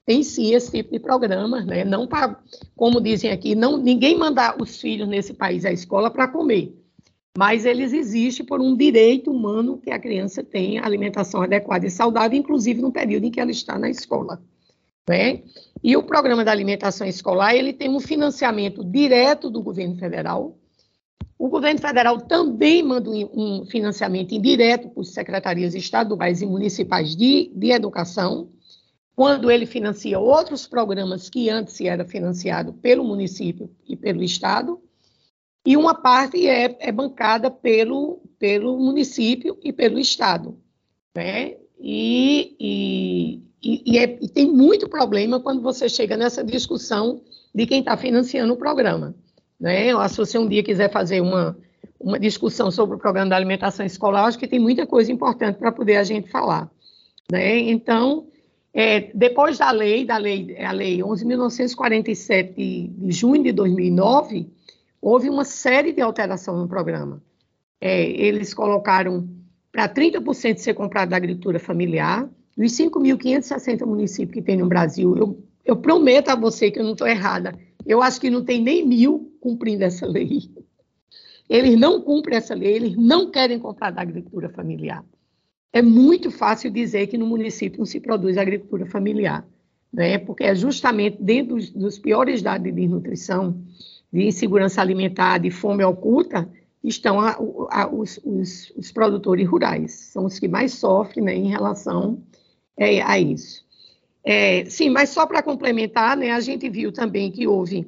[0.04, 1.84] tem sim esse tipo de programa, né?
[1.84, 2.36] Não para,
[2.74, 6.74] como dizem aqui, não ninguém mandar os filhos nesse país à escola para comer
[7.36, 12.38] mas eles existem por um direito humano que a criança tem alimentação adequada e saudável,
[12.38, 14.40] inclusive no período em que ela está na escola.
[15.08, 15.42] Né?
[15.82, 20.58] E o programa da alimentação escolar ele tem um financiamento direto do governo federal.
[21.38, 27.52] O governo federal também manda um financiamento indireto para as secretarias estaduais e municipais de,
[27.54, 28.48] de educação,
[29.14, 34.80] quando ele financia outros programas que antes era financiado pelo município e pelo estado,
[35.66, 40.56] e uma parte é, é bancada pelo, pelo município e pelo Estado.
[41.12, 41.56] Né?
[41.80, 43.42] E, e,
[43.84, 47.20] e, é, e, tem muito problema quando você chega nessa discussão
[47.54, 49.14] de quem está financiando o programa.
[49.58, 49.88] Né?
[50.08, 51.56] Se você um dia quiser fazer uma,
[51.98, 55.72] uma discussão sobre o programa da alimentação escolar, acho que tem muita coisa importante para
[55.72, 56.70] poder a gente falar.
[57.30, 57.58] Né?
[57.58, 58.26] Então,
[58.72, 64.50] é, depois da lei, da lei, a lei 11.947 de, de junho de 2009,
[65.00, 67.22] houve uma série de alterações no programa.
[67.80, 69.28] É, eles colocaram
[69.72, 75.44] para 30% ser comprado da agricultura familiar, dos 5.560 municípios que tem no Brasil, eu,
[75.64, 78.86] eu prometo a você que eu não estou errada, eu acho que não tem nem
[78.86, 80.50] mil cumprindo essa lei.
[81.48, 85.04] Eles não cumprem essa lei, eles não querem comprar da agricultura familiar.
[85.72, 89.46] É muito fácil dizer que no município não se produz agricultura familiar,
[89.92, 90.18] né?
[90.18, 93.62] porque é justamente dentro dos, dos piores dados de desnutrição
[94.12, 96.48] de insegurança alimentar, de fome oculta,
[96.82, 97.36] estão a,
[97.70, 99.92] a, os, os, os, produtores rurais.
[99.92, 102.22] São os que mais sofrem né, em relação
[102.76, 103.64] é, a isso.
[104.24, 107.86] É, sim, mas só para complementar, né, a gente viu também que houve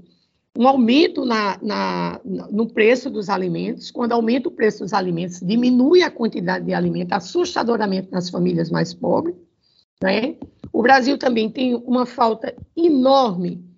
[0.57, 3.91] um aumento na, na, no preço dos alimentos.
[3.91, 8.95] Quando aumenta o preço dos alimentos, diminui a quantidade de alimento assustadoramente nas famílias mais
[8.95, 9.37] pobres.
[10.03, 10.37] Né?
[10.73, 13.69] O Brasil também tem uma falta enorme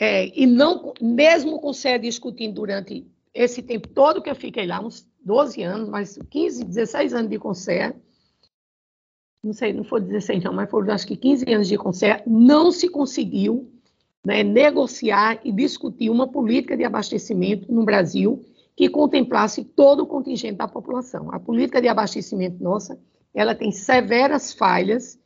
[0.00, 4.80] é, e não, mesmo com você discutindo durante esse tempo todo que eu fiquei lá,
[4.80, 7.94] uns 12 anos, mas 15, 16 anos de conselho,
[9.42, 12.72] não sei, não foi 16 não, mas foram acho que 15 anos de conselho, não
[12.72, 13.70] se conseguiu
[14.24, 18.44] né, negociar e discutir uma política de abastecimento no Brasil
[18.76, 21.32] que contemplasse todo o contingente da população.
[21.32, 22.98] A política de abastecimento nossa,
[23.34, 25.18] ela tem severas falhas,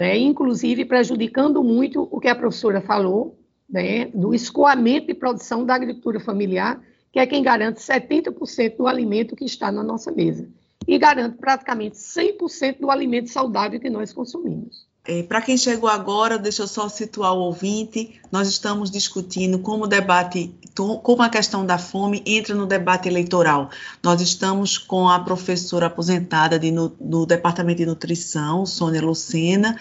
[0.00, 5.74] né, inclusive prejudicando muito o que a professora falou, né, do escoamento de produção da
[5.74, 10.48] agricultura familiar, que é quem garante 70% do alimento que está na nossa mesa
[10.86, 14.86] e garante praticamente 100% do alimento saudável que nós consumimos.
[15.04, 18.20] É, Para quem chegou agora, deixa eu só situar o ouvinte.
[18.30, 23.68] Nós estamos discutindo como o debate, como a questão da fome entra no debate eleitoral.
[24.00, 29.76] Nós estamos com a professora aposentada de, no, do Departamento de Nutrição, Sônia Lucena,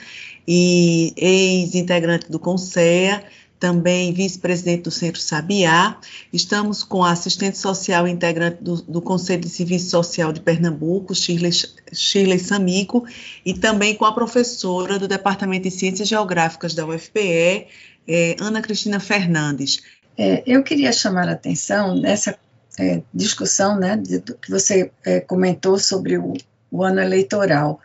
[0.48, 3.24] e ex-integrante do CONSEA,
[3.62, 5.96] também vice-presidente do Centro Sabiá.
[6.34, 11.52] Estamos com a assistente social integrante do, do Conselho de Serviço Social de Pernambuco, Shirley,
[11.94, 13.06] Shirley Samico,
[13.46, 17.68] e também com a professora do Departamento de Ciências Geográficas da UFPE,
[18.08, 19.84] é, Ana Cristina Fernandes.
[20.18, 22.36] É, eu queria chamar a atenção nessa
[22.80, 26.34] é, discussão né, de, do que você é, comentou sobre o,
[26.72, 27.80] o, ano eleitoral.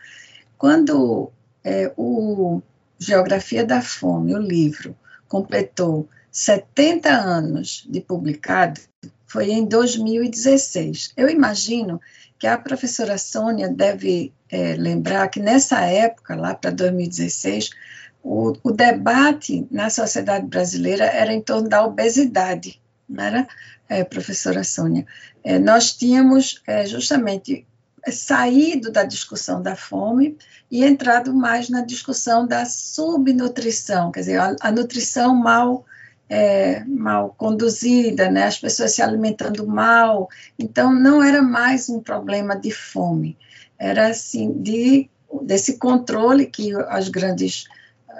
[0.57, 1.31] Quando
[1.63, 2.63] é, o
[2.97, 4.95] Geografia da Fome, o livro,
[5.27, 8.79] completou 70 anos de publicado
[9.25, 11.13] foi em 2016.
[11.17, 11.99] Eu imagino
[12.39, 17.71] que a professora Sônia deve é, lembrar que nessa época, lá para 2016,
[18.23, 23.47] o, o, debate na sociedade brasileira era em torno da obesidade, não era,
[23.89, 25.05] é, professora Sônia?
[25.43, 27.65] É, nós tínhamos é, justamente
[28.11, 30.37] saído da discussão da fome
[30.69, 35.85] e entrado mais na discussão da subnutrição, quer dizer, a, a nutrição mal
[36.29, 40.27] é, mal conduzida, né, as pessoas se alimentando mal,
[40.59, 43.37] então não era mais um problema de fome,
[43.79, 45.09] era assim de
[45.41, 47.65] desse controle que as grandes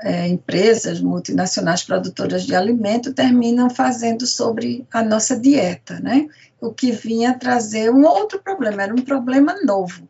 [0.01, 6.27] é, empresas multinacionais produtoras de alimento terminam fazendo sobre a nossa dieta, né?
[6.59, 10.07] O que vinha trazer um outro problema, era um problema novo.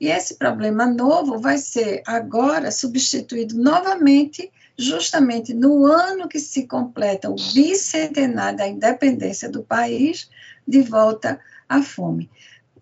[0.00, 7.30] E esse problema novo vai ser agora substituído novamente, justamente no ano que se completa
[7.30, 10.28] o bicentenário da independência do país,
[10.68, 12.30] de volta à fome.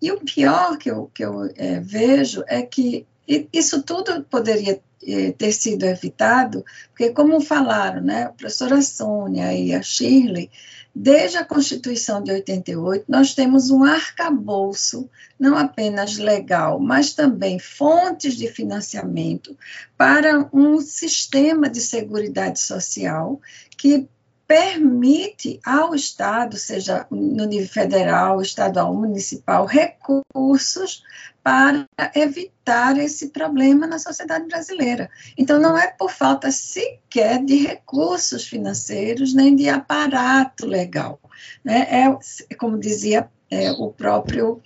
[0.01, 3.07] E o pior que eu, que eu é, vejo é que
[3.51, 9.73] isso tudo poderia é, ter sido evitado, porque, como falaram, né, a professora Sônia e
[9.73, 10.49] a Shirley,
[10.95, 18.35] desde a Constituição de 88, nós temos um arcabouço, não apenas legal, mas também fontes
[18.35, 19.57] de financiamento
[19.97, 23.41] para um sistema de seguridade social
[23.77, 24.07] que
[24.47, 31.03] permite ao Estado, seja no nível federal, estadual, municipal, recursos
[31.43, 35.09] para evitar esse problema na sociedade brasileira.
[35.37, 41.19] Então, não é por falta sequer de recursos financeiros, nem de aparato legal.
[41.63, 41.87] Né?
[41.89, 44.61] É, como dizia é, o próprio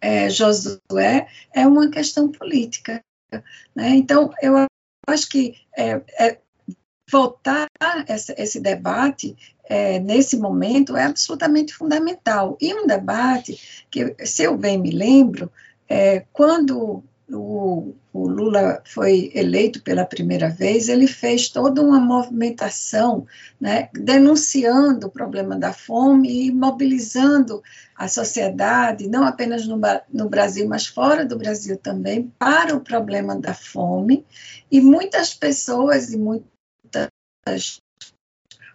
[0.00, 3.02] é, Josué, é uma questão política.
[3.74, 3.90] Né?
[3.90, 4.66] Então, eu
[5.08, 6.38] acho que é, é
[7.10, 7.66] voltar
[8.06, 9.36] essa, esse debate
[9.68, 12.56] é, nesse momento é absolutamente fundamental.
[12.60, 15.50] E um debate que, se eu bem me lembro,
[15.88, 23.26] é, quando o, o, Lula foi eleito pela primeira vez, ele fez toda uma movimentação,
[23.60, 27.62] né, denunciando o problema da fome e mobilizando
[27.94, 29.78] a sociedade, não apenas no,
[30.12, 34.24] no Brasil, mas fora do Brasil também, para o problema da fome.
[34.70, 36.57] E muitas pessoas e muitas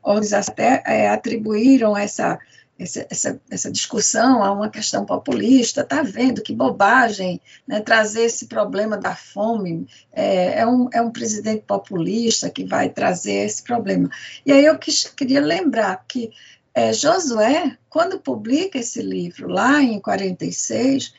[0.04, 2.38] organizações até é, atribuíram essa,
[2.78, 8.48] essa, essa, essa, discussão a uma questão populista, está vendo que bobagem né, trazer esse
[8.48, 14.10] problema da fome, é, é, um, é um presidente populista que vai trazer esse problema.
[14.46, 16.32] E aí eu quis, queria lembrar que
[16.76, 21.14] é, Josué, quando publica esse livro, lá em 46,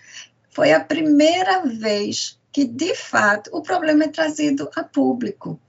[0.50, 5.60] foi a primeira vez que, de fato, o problema é trazido a público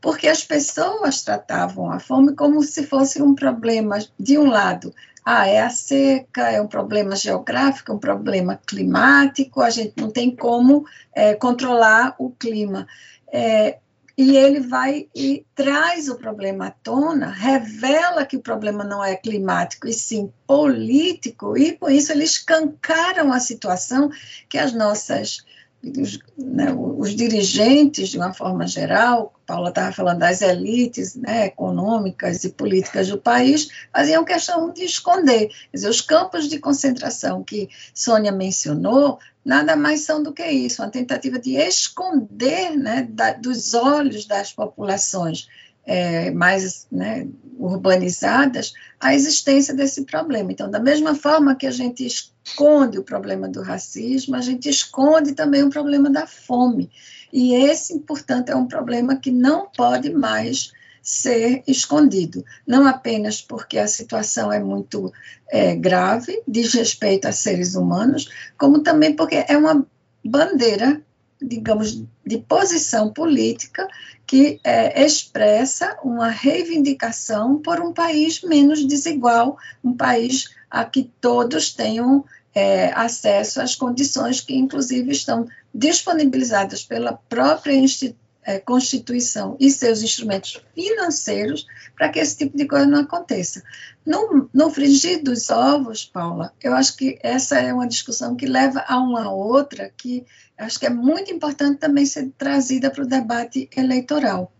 [0.00, 5.46] porque as pessoas tratavam a fome como se fosse um problema, de um lado, ah,
[5.46, 10.84] é a seca, é um problema geográfico, um problema climático, a gente não tem como
[11.14, 12.86] é, controlar o clima.
[13.32, 13.78] É,
[14.16, 19.14] e ele vai e traz o problema à tona, revela que o problema não é
[19.16, 24.10] climático, e sim político, e com isso eles escancaram a situação
[24.48, 25.44] que as nossas
[25.82, 32.44] os, né, os, dirigentes, de uma forma geral, Paula estava falando das elites né, econômicas
[32.44, 35.48] e políticas do país, faziam questão de esconder.
[35.48, 40.82] Quer dizer, os campos de concentração que Sônia mencionou, nada mais são do que isso,
[40.82, 45.48] uma tentativa de esconder né, da, dos olhos das populações
[45.86, 47.26] é, mais né,
[47.58, 50.52] urbanizadas a existência desse problema.
[50.52, 55.32] Então, da mesma forma que a gente esconde o problema do racismo, a gente esconde
[55.32, 56.90] também o problema da fome.
[57.32, 63.78] E esse, portanto, é um problema que não pode mais ser escondido, não apenas porque
[63.78, 65.10] a situação é muito
[65.50, 69.86] é, grave, diz respeito a seres humanos, como também porque é uma
[70.22, 71.00] bandeira
[71.42, 73.88] digamos, de posição política
[74.26, 81.72] que é, expressa uma reivindicação por um país menos desigual, um país a que todos
[81.72, 82.24] tenham
[82.54, 90.02] é, acesso às condições que, inclusive, estão disponibilizadas pela própria instituição é, Constituição e seus
[90.02, 93.62] instrumentos financeiros para que esse tipo de coisa não aconteça.
[94.04, 98.84] No, no frigir dos ovos, Paula, eu acho que essa é uma discussão que leva
[98.88, 100.24] a uma outra que
[100.56, 104.52] acho que é muito importante também ser trazida para o debate eleitoral.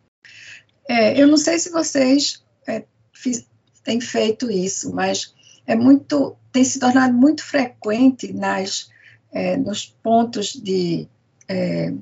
[0.88, 3.46] É, eu não sei se vocês é, fiz,
[3.84, 5.34] têm feito isso, mas
[5.66, 8.90] é muito tem se tornado muito frequente nas
[9.32, 11.08] é, nos pontos de
[11.52, 11.92] é,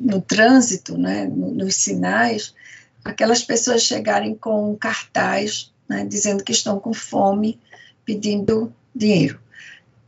[0.00, 2.52] no trânsito, né, nos sinais,
[3.04, 7.60] aquelas pessoas chegarem com cartaz né, dizendo que estão com fome,
[8.04, 9.40] pedindo dinheiro.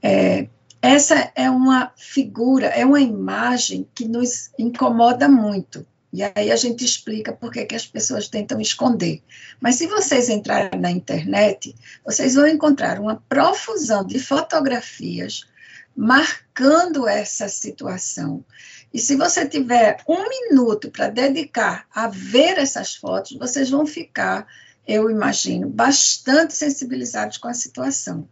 [0.03, 0.49] É,
[0.81, 5.87] essa é uma figura, é uma imagem que nos incomoda muito.
[6.13, 9.23] E aí a gente explica por que, que as pessoas tentam esconder.
[9.61, 11.75] Mas se vocês entrarem na internet,
[12.05, 15.47] vocês vão encontrar uma profusão de fotografias
[15.97, 18.45] marcando essa situação.
[18.93, 24.47] E se você tiver um minuto para dedicar a ver essas fotos, vocês vão ficar,
[24.87, 28.29] eu imagino, bastante sensibilizados com a situação.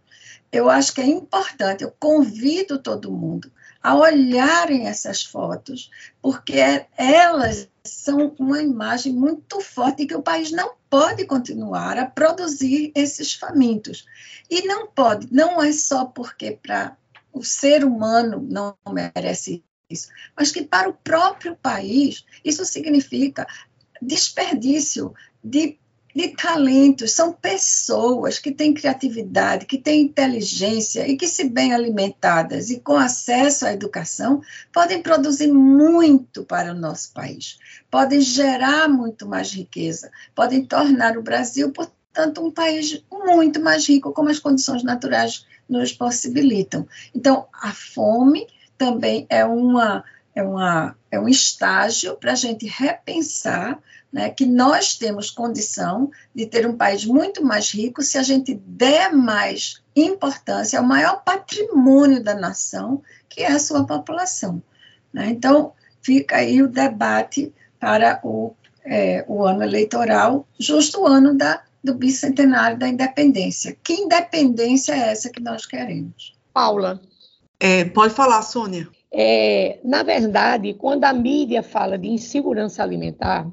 [0.53, 3.51] Eu acho que é importante, eu convido todo mundo
[3.83, 5.91] a olharem essas fotos,
[6.21, 12.93] porque elas são uma imagem muito forte que o país não pode continuar a produzir
[12.95, 14.05] esses famintos.
[14.51, 16.97] E não pode, não é só porque para
[17.33, 23.47] o ser humano não merece isso, mas que para o próprio país isso significa
[24.01, 25.13] desperdício
[25.43, 25.79] de
[26.15, 32.71] de talentos, são pessoas que têm criatividade, que têm inteligência e que, se bem alimentadas
[32.71, 37.59] e com acesso à educação, podem produzir muito para o nosso país,
[37.91, 42.00] podem gerar muito mais riqueza, podem tornar o Brasil, portanto,
[42.39, 46.87] um país muito mais rico, como as condições naturais nos possibilitam.
[47.15, 48.47] Então, a fome
[48.77, 50.05] também é uma
[50.35, 53.79] é, uma, é um estágio para a gente repensar
[54.13, 58.55] né, que nós temos condição de ter um país muito mais rico se a gente
[58.55, 64.63] der mais importância ao maior patrimônio da nação, que é a sua população.
[65.13, 65.31] Né?
[65.31, 68.55] Então, fica aí o debate para o,
[68.85, 73.77] é, o ano eleitoral, justo o ano da, do bicentenário da independência.
[73.83, 76.35] Que independência é essa que nós queremos?
[76.53, 77.01] Paula.
[77.59, 78.89] É, pode falar, Sônia.
[79.13, 83.51] É, na verdade, quando a mídia fala de insegurança alimentar,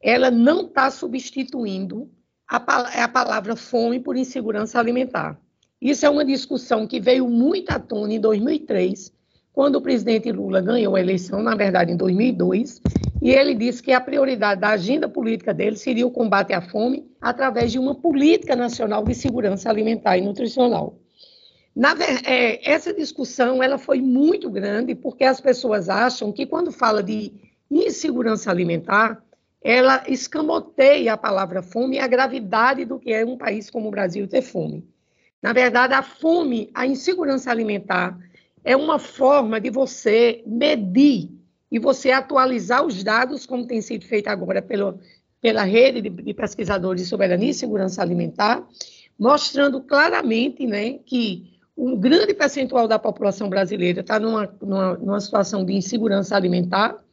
[0.00, 2.10] ela não está substituindo
[2.48, 2.56] a,
[3.04, 5.38] a palavra fome por insegurança alimentar.
[5.80, 9.12] Isso é uma discussão que veio muito à tona em 2003,
[9.54, 12.82] quando o presidente Lula ganhou a eleição, na verdade em 2002,
[13.22, 17.08] e ele disse que a prioridade da agenda política dele seria o combate à fome
[17.20, 20.98] através de uma política nacional de segurança alimentar e nutricional.
[21.74, 21.94] Na,
[22.24, 27.32] é, essa discussão ela foi muito grande porque as pessoas acham que quando fala de
[27.70, 29.24] insegurança alimentar,
[29.62, 33.90] ela escamoteia a palavra fome e a gravidade do que é um país como o
[33.92, 34.84] Brasil ter fome.
[35.40, 38.18] Na verdade, a fome, a insegurança alimentar,
[38.64, 41.30] é uma forma de você medir
[41.70, 44.98] e você atualizar os dados, como tem sido feito agora pelo,
[45.40, 48.66] pela rede de, de pesquisadores de soberania e segurança alimentar,
[49.18, 55.64] mostrando claramente né, que um grande percentual da população brasileira está numa, numa, numa situação
[55.64, 57.04] de insegurança alimentar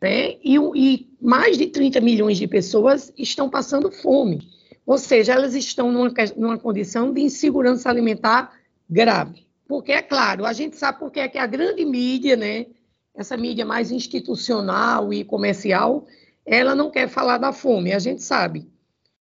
[0.00, 0.36] né?
[0.44, 4.48] E, e, mais de 30 milhões de pessoas estão passando fome.
[4.86, 8.52] Ou seja, elas estão numa, numa condição de insegurança alimentar
[8.88, 9.46] grave.
[9.68, 12.66] Porque, é claro, a gente sabe porque é que a grande mídia, né,
[13.14, 16.06] essa mídia mais institucional e comercial,
[16.46, 18.66] ela não quer falar da fome, a gente sabe.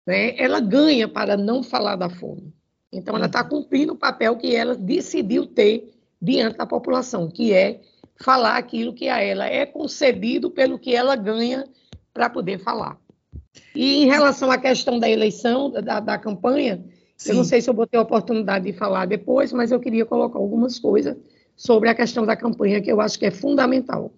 [0.05, 0.35] Né?
[0.37, 2.53] Ela ganha para não falar da fome.
[2.91, 7.81] Então, ela está cumprindo o papel que ela decidiu ter diante da população, que é
[8.21, 11.63] falar aquilo que a ela é concedido pelo que ela ganha
[12.13, 12.97] para poder falar.
[13.73, 16.83] E em relação à questão da eleição, da, da campanha,
[17.23, 17.31] Sim.
[17.31, 20.05] eu não sei se eu vou ter a oportunidade de falar depois, mas eu queria
[20.05, 21.15] colocar algumas coisas
[21.55, 24.13] sobre a questão da campanha que eu acho que é fundamental.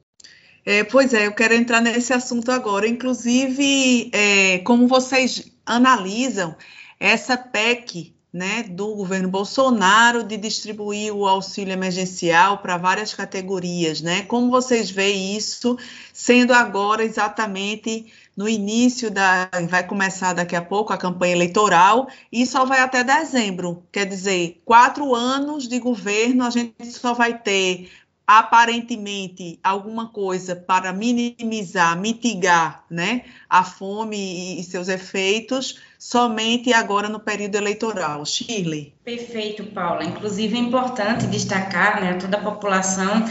[0.66, 2.88] É, pois é, eu quero entrar nesse assunto agora.
[2.88, 6.56] Inclusive, é, como vocês analisam
[7.00, 14.24] essa PEC né, do governo Bolsonaro de distribuir o auxílio emergencial para várias categorias, né?
[14.24, 15.78] Como vocês veem isso
[16.12, 22.46] sendo agora exatamente no início da vai começar daqui a pouco a campanha eleitoral e
[22.46, 27.90] só vai até dezembro, quer dizer, quatro anos de governo a gente só vai ter
[28.28, 37.20] aparentemente alguma coisa para minimizar, mitigar né, a fome e, seus efeitos somente agora no
[37.20, 38.26] período eleitoral.
[38.26, 38.94] Shirley.
[39.04, 40.04] Perfeito, Paula.
[40.04, 43.24] Inclusive é importante destacar né, toda a população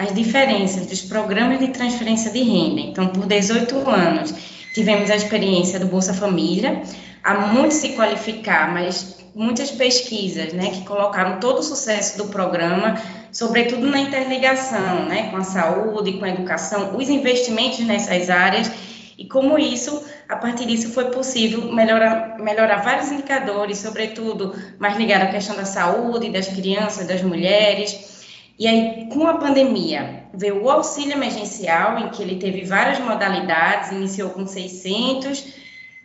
[0.00, 2.80] as diferenças dos programas de transferência de renda.
[2.80, 4.34] Então, por 18 anos,
[4.74, 6.82] tivemos a experiência do Bolsa Família,
[7.22, 13.00] há muito se qualificar, mas muitas pesquisas né, que colocaram todo o sucesso do programa
[13.32, 18.70] sobretudo na interligação, né, com a saúde, com a educação, os investimentos nessas áreas
[19.16, 25.24] e como isso, a partir disso foi possível melhorar, melhorar vários indicadores, sobretudo mais ligado
[25.24, 28.19] à questão da saúde, das crianças, das mulheres.
[28.60, 33.90] E aí, com a pandemia, veio o auxílio emergencial, em que ele teve várias modalidades,
[33.90, 35.54] iniciou com 600,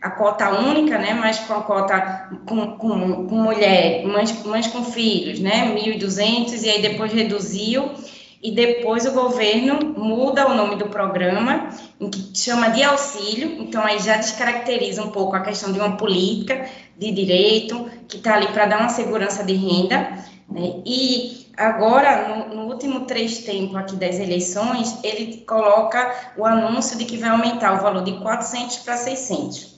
[0.02, 4.86] a cota única, né, mas com a cota com, com, com mulher, mães, mães com
[4.86, 7.92] filhos, né, 1.200, e aí depois reduziu,
[8.42, 11.68] e depois o governo muda o nome do programa,
[12.00, 15.98] em que chama de auxílio, então aí já descaracteriza um pouco a questão de uma
[15.98, 22.28] política de direito, que está ali para dar uma segurança de renda, né, e agora,
[22.28, 27.30] no, no, último três tempo aqui das eleições, ele coloca o anúncio de que vai
[27.30, 29.76] aumentar o valor de 400 para 600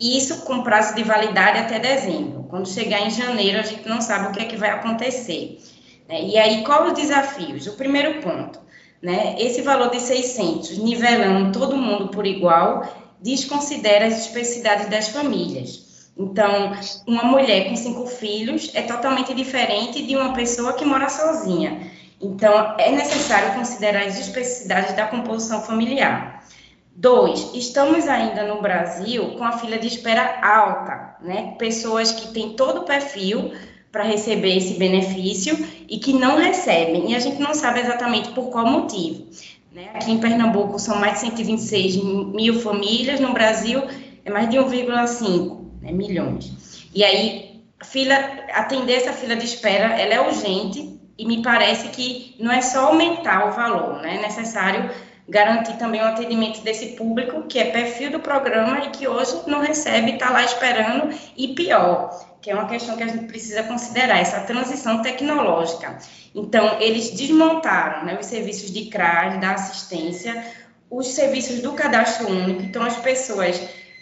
[0.00, 2.44] isso com prazo de validade até dezembro.
[2.48, 5.60] Quando chegar em janeiro, a gente não sabe o que é que vai acontecer.
[6.08, 6.22] Né?
[6.22, 7.66] E aí, quais os desafios?
[7.66, 8.60] O primeiro ponto,
[9.02, 9.34] né?
[9.38, 12.86] esse valor de 600, nivelando todo mundo por igual,
[13.20, 15.87] desconsidera as especificidades das famílias.
[16.18, 16.72] Então,
[17.06, 21.92] uma mulher com cinco filhos é totalmente diferente de uma pessoa que mora sozinha.
[22.20, 26.44] Então, é necessário considerar as especificidades da composição familiar.
[26.92, 31.54] Dois, estamos ainda no Brasil com a fila de espera alta, né?
[31.56, 33.52] Pessoas que têm todo o perfil
[33.92, 35.56] para receber esse benefício
[35.88, 37.12] e que não recebem.
[37.12, 39.26] E a gente não sabe exatamente por qual motivo.
[39.72, 39.90] Né?
[39.94, 43.80] Aqui em Pernambuco são mais de 126 mil famílias, no Brasil
[44.24, 45.57] é mais de 1,5
[45.88, 46.86] né, milhões.
[46.94, 48.14] E aí, fila,
[48.52, 52.86] atender essa fila de espera, ela é urgente e me parece que não é só
[52.86, 54.16] aumentar o valor, né?
[54.16, 54.90] É necessário
[55.28, 59.60] garantir também o atendimento desse público que é perfil do programa e que hoje não
[59.60, 64.18] recebe, está lá esperando, e pior, que é uma questão que a gente precisa considerar,
[64.18, 65.98] essa transição tecnológica.
[66.34, 70.42] Então, eles desmontaram né, os serviços de CRAS, da assistência,
[70.90, 73.60] os serviços do cadastro único, então as pessoas,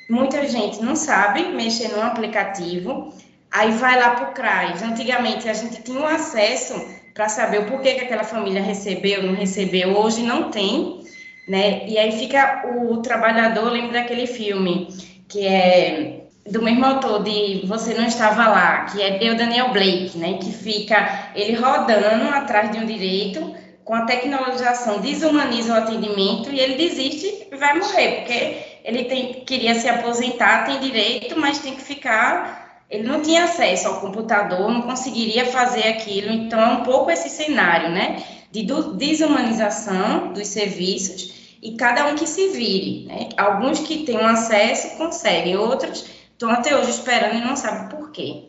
[0.08, 3.12] muita gente não sabe mexer no aplicativo,
[3.50, 4.82] aí vai lá para o CRAS.
[4.82, 6.74] Antigamente a gente tinha um acesso
[7.14, 11.00] para saber o porquê que aquela família recebeu, não recebeu, hoje não tem,
[11.48, 11.86] né?
[11.88, 14.88] E aí fica o trabalhador, lembra daquele filme
[15.28, 20.16] que é do mesmo autor de Você Não Estava Lá, que é o Daniel Blake,
[20.16, 20.34] né?
[20.34, 23.54] Que fica ele rodando atrás de um direito,
[23.84, 29.44] com a tecnologização desumaniza o atendimento e ele desiste e vai morrer, porque ele tem,
[29.44, 32.84] queria se aposentar, tem direito, mas tem que ficar.
[32.88, 37.28] Ele não tinha acesso ao computador, não conseguiria fazer aquilo, então é um pouco esse
[37.28, 38.22] cenário, né?
[38.52, 38.64] De
[38.94, 43.06] desumanização dos serviços e cada um que se vire.
[43.06, 43.28] Né?
[43.36, 48.12] Alguns que têm um acesso conseguem, outros estão até hoje esperando e não sabem por
[48.12, 48.44] quê.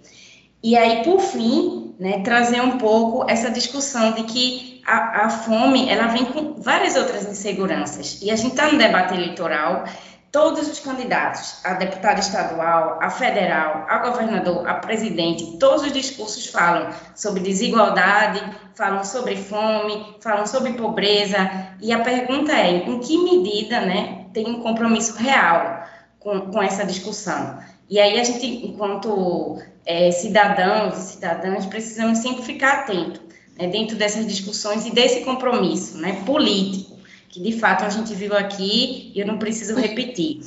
[0.62, 5.90] E aí, por fim, né, trazer um pouco essa discussão de que a, a fome
[5.90, 8.20] ela vem com várias outras inseguranças.
[8.22, 9.84] E a gente está no debate eleitoral,
[10.32, 16.48] todos os candidatos, a deputada estadual, a federal, a governador, a presidente, todos os discursos
[16.48, 18.42] falam sobre desigualdade,
[18.76, 21.38] falam sobre fome, falam sobre pobreza.
[21.82, 25.84] E a pergunta é: em que medida né, tem um compromisso real
[26.20, 27.60] com, com essa discussão?
[27.90, 33.22] E aí a gente, enquanto é, cidadãos e cidadãs, precisamos sempre ficar atentos
[33.58, 36.87] né, dentro dessas discussões e desse compromisso né, político,
[37.30, 40.42] que de fato a gente viu aqui e eu não preciso repetir.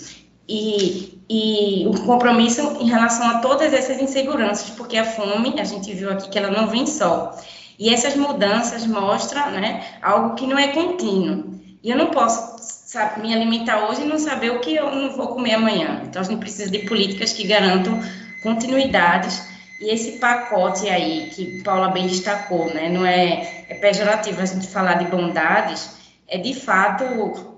[0.49, 5.93] E, e o compromisso em relação a todas essas inseguranças, porque a fome, a gente
[5.95, 7.39] viu aqui que ela não vem só.
[7.79, 11.61] E essas mudanças mostram né, algo que não é contínuo.
[11.83, 12.61] E eu não posso
[12.91, 16.03] sabe, me alimentar hoje e não saber o que eu não vou comer amanhã.
[16.05, 18.01] Então, a gente precisa de políticas que garantam
[18.43, 19.49] continuidades.
[19.81, 24.67] E esse pacote aí, que Paula bem destacou, né, não é, é pejorativo a gente
[24.67, 25.89] falar de bondades,
[26.31, 27.05] é de fato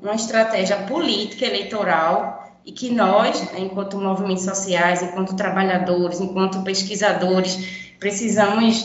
[0.01, 8.85] uma estratégia política eleitoral e que nós, enquanto movimentos sociais, enquanto trabalhadores, enquanto pesquisadores, precisamos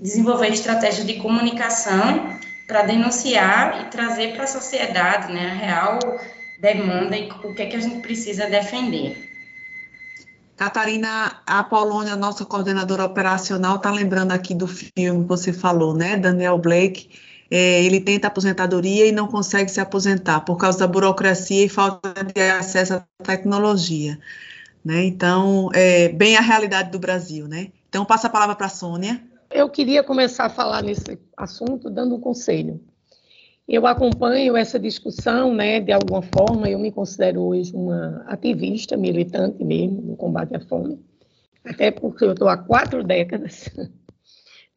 [0.00, 5.98] desenvolver estratégias de comunicação para denunciar e trazer para a sociedade né, a real
[6.60, 9.28] demanda e o que, é que a gente precisa defender.
[10.56, 16.16] Catarina, a Polônia, nossa coordenadora operacional, está lembrando aqui do filme que você falou, né?
[16.16, 17.08] Daniel Blake.
[17.50, 22.22] É, ele tenta aposentadoria e não consegue se aposentar por causa da burocracia e falta
[22.22, 24.18] de acesso à tecnologia.
[24.84, 25.04] Né?
[25.04, 27.48] Então, é bem a realidade do Brasil.
[27.48, 27.72] Né?
[27.88, 29.20] Então, passa a palavra para a Sônia.
[29.50, 32.80] Eu queria começar a falar nesse assunto dando um conselho.
[33.70, 39.62] Eu acompanho essa discussão, né, de alguma forma, eu me considero hoje uma ativista, militante
[39.62, 40.98] mesmo, no combate à fome,
[41.64, 43.70] até porque eu estou há quatro décadas.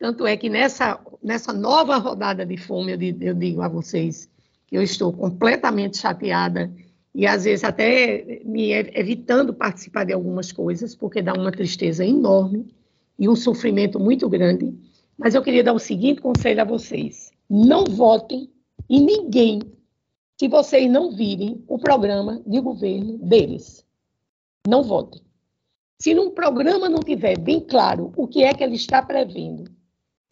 [0.04, 4.30] Tanto é que nessa, nessa nova rodada de fome, eu, eu digo a vocês
[4.68, 6.70] que eu estou completamente chateada
[7.16, 12.68] e às vezes até me evitando participar de algumas coisas, porque dá uma tristeza enorme
[13.18, 14.78] e um sofrimento muito grande.
[15.18, 18.52] Mas eu queria dar o seguinte conselho a vocês: não votem
[18.90, 19.62] em ninguém
[20.38, 23.86] se vocês não virem o programa de governo deles.
[24.68, 25.22] Não votem.
[25.98, 29.64] Se num programa não tiver bem claro o que é que ele está prevendo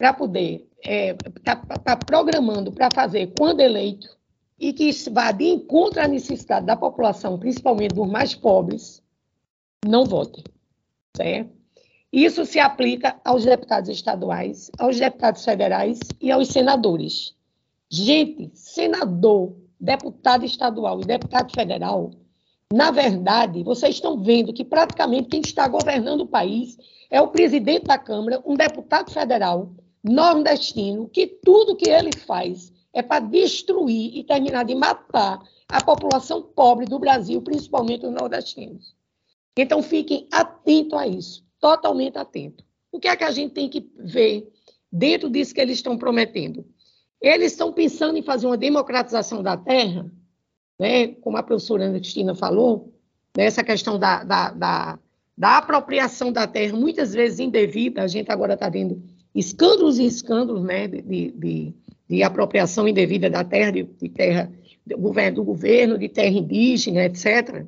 [0.02, 4.08] para poder é, tá, tá programando para fazer quando eleito
[4.58, 9.00] e que vá de encontro à necessidade da população, principalmente dos mais pobres,
[9.86, 10.42] não votem,
[11.16, 11.52] certo?
[12.12, 17.36] Isso se aplica aos deputados estaduais, aos deputados federais e aos senadores.
[17.88, 22.10] Gente, senador, deputado estadual e deputado federal,
[22.74, 26.76] na verdade, vocês estão vendo que praticamente quem está governando o país
[27.08, 29.70] é o presidente da Câmara, um deputado federal,
[30.02, 36.42] nordestino que tudo que ele faz é para destruir e terminar de matar a população
[36.42, 38.94] pobre do Brasil, principalmente os nordestinos.
[39.56, 42.64] Então, fiquem atentos a isso, totalmente atentos.
[42.90, 44.50] O que é que a gente tem que ver
[44.90, 46.66] dentro disso que eles estão prometendo?
[47.20, 50.10] Eles estão pensando em fazer uma democratização da terra,
[50.78, 52.92] né, como a professora Ana Cristina falou,
[53.36, 54.98] nessa questão da, da, da,
[55.36, 59.02] da apropriação da terra, muitas vezes indevida, a gente agora está vendo
[59.34, 61.74] escândalos e escândalos né, de, de,
[62.08, 64.52] de apropriação indevida da terra, de, de terra
[64.86, 67.64] do governo, do governo, de terra indígena, etc.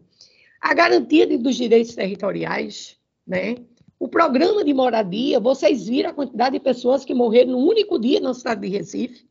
[0.60, 2.96] A garantia de, dos direitos territoriais,
[3.26, 3.56] né?
[3.98, 8.20] O programa de moradia, vocês viram a quantidade de pessoas que morreram num único dia
[8.20, 9.24] na cidade de Recife,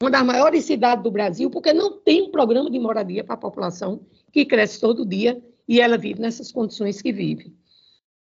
[0.00, 3.38] uma das maiores cidades do Brasil, porque não tem um programa de moradia para a
[3.38, 4.00] população
[4.32, 7.52] que cresce todo dia e ela vive nessas condições que vive.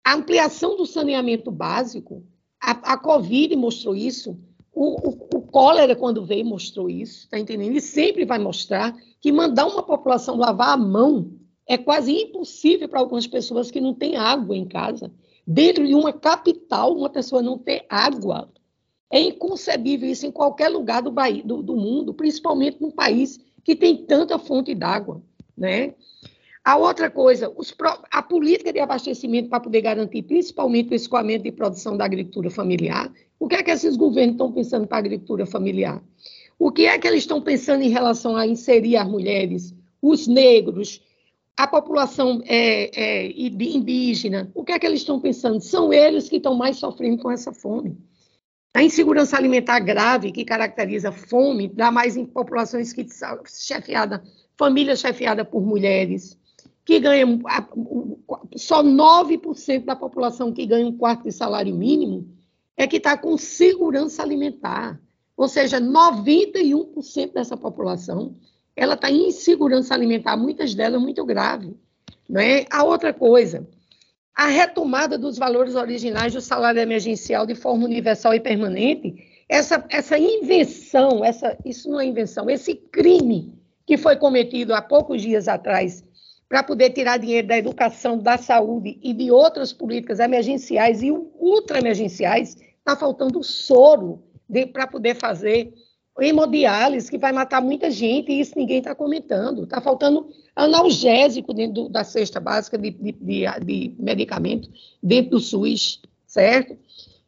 [0.05, 2.25] A ampliação do saneamento básico,
[2.67, 4.37] a, a Covid mostrou isso,
[4.75, 7.77] o, o, o, cólera, quando veio, mostrou isso, está entendendo?
[7.77, 11.31] E sempre vai mostrar que mandar uma população lavar a mão
[11.65, 15.13] é quase impossível para algumas pessoas que não têm água em casa.
[15.47, 18.51] Dentro de uma capital, uma pessoa não ter água.
[19.09, 21.13] É inconcebível isso em qualquer lugar do,
[21.45, 25.23] do, do mundo, principalmente num país que tem tanta fonte d'água.
[25.57, 25.95] Né?
[26.67, 27.73] A outra coisa, os,
[28.11, 33.09] a política de abastecimento para poder garantir principalmente o escoamento de produção da agricultura familiar.
[33.39, 36.03] O que é que esses governos estão pensando para a agricultura familiar?
[36.59, 41.01] O que é que eles estão pensando em relação a inserir as mulheres, os negros,
[41.57, 44.51] a população é, é, indígena?
[44.53, 45.61] O que é que eles estão pensando?
[45.61, 47.97] São eles que estão mais sofrendo com essa fome.
[48.75, 53.07] A insegurança alimentar grave que caracteriza fome dá mais em populações que
[53.47, 54.21] chefiada,
[54.57, 56.37] família chefiada por mulheres
[56.87, 57.41] que ganham
[58.55, 62.29] só 9% da população que ganha um quarto de salário mínimo
[62.77, 65.01] é que está com segurança alimentar.
[65.37, 68.37] Ou seja, 91% dessa população
[68.77, 71.75] ela está em insegurança alimentar, muitas delas muito grave.
[72.29, 72.67] Não é?
[72.71, 73.67] A outra coisa,
[74.35, 79.17] a retomada dos valores originais do salário emergencial de forma universal e permanente,
[79.49, 85.23] essa, essa invenção, essa, isso não é invenção, esse crime que foi cometido há poucos
[85.23, 86.06] dias atrás
[86.49, 92.57] para poder tirar dinheiro da educação, da saúde e de outras políticas emergenciais e ultra-emergenciais,
[92.79, 94.23] está faltando soro
[94.73, 95.73] para poder fazer
[96.21, 99.65] hemodiálise, que vai matar muita gente, e isso ninguém está comentando.
[99.65, 104.71] Está faltando analgésico dentro do, da cesta básica de, de, de, de, medicamento,
[105.03, 106.77] dentro do SUS, certo?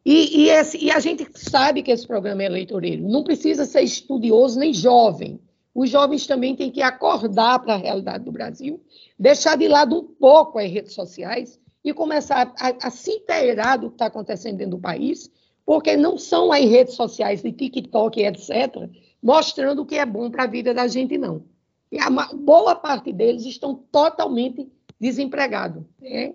[0.03, 3.07] E, e, esse, e a gente sabe que esse programa é eleitoreiro.
[3.07, 5.39] Não precisa ser estudioso nem jovem.
[5.79, 8.83] Os jovens também têm que acordar para a realidade do Brasil
[9.17, 13.87] deixar de lado um pouco as redes sociais e começar a, a se inteirar do
[13.87, 15.31] que está acontecendo dentro do país,
[15.65, 18.89] porque não são as redes sociais de TikTok, etc.,
[19.23, 21.45] mostrando o que é bom para a vida da gente, não.
[21.89, 24.69] E a boa parte deles estão totalmente
[24.99, 25.81] desempregados.
[26.01, 26.33] Né?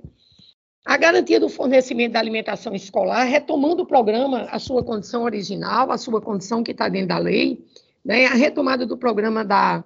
[0.86, 5.98] A garantia do fornecimento da alimentação escolar, retomando o programa, a sua condição original, a
[5.98, 7.62] sua condição que está dentro da lei,
[8.04, 8.26] né?
[8.26, 9.84] a retomada do programa da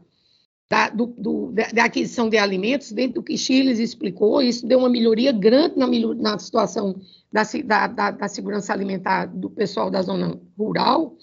[0.68, 4.90] da, do, do, da, aquisição de alimentos, dentro do que Chiles explicou, isso deu uma
[4.90, 6.94] melhoria grande na, na situação
[7.32, 7.42] da,
[7.86, 11.16] da, da, segurança alimentar do pessoal da zona rural.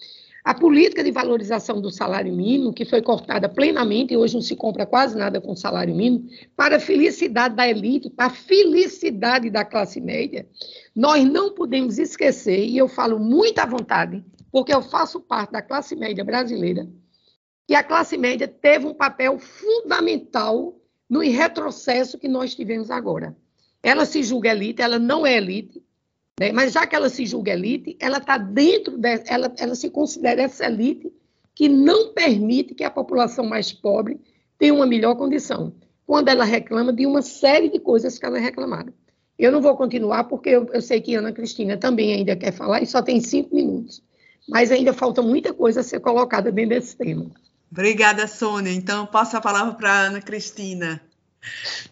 [0.44, 4.56] A política de valorização do salário mínimo, que foi cortada plenamente, e hoje não se
[4.56, 9.66] compra quase nada com salário mínimo, para a felicidade da elite, para a felicidade da
[9.66, 10.48] classe média.
[10.96, 14.24] Nós não podemos esquecer, e eu falo muito à vontade,
[14.56, 16.88] porque eu faço parte da classe média brasileira,
[17.68, 20.80] que a classe média teve um papel fundamental
[21.10, 23.36] no retrocesso que nós tivemos agora.
[23.84, 25.84] Ela se julga elite, ela não é elite,
[26.40, 26.54] né?
[26.54, 30.44] mas já que ela se julga elite, ela está dentro, de, ela, ela se considera
[30.44, 31.12] essa elite
[31.54, 34.22] que não permite que a população mais pobre
[34.58, 35.76] tenha uma melhor condição,
[36.08, 38.94] quando ela reclama de uma série de coisas que ela reclamaram.
[39.38, 42.82] Eu não vou continuar, porque eu, eu sei que Ana Cristina também ainda quer falar,
[42.82, 44.02] e só tem cinco minutos.
[44.48, 47.32] Mas ainda falta muita coisa a ser colocada dentro desse tema.
[47.72, 48.72] Obrigada, Sônia.
[48.72, 51.02] Então, passo a palavra para a Ana Cristina.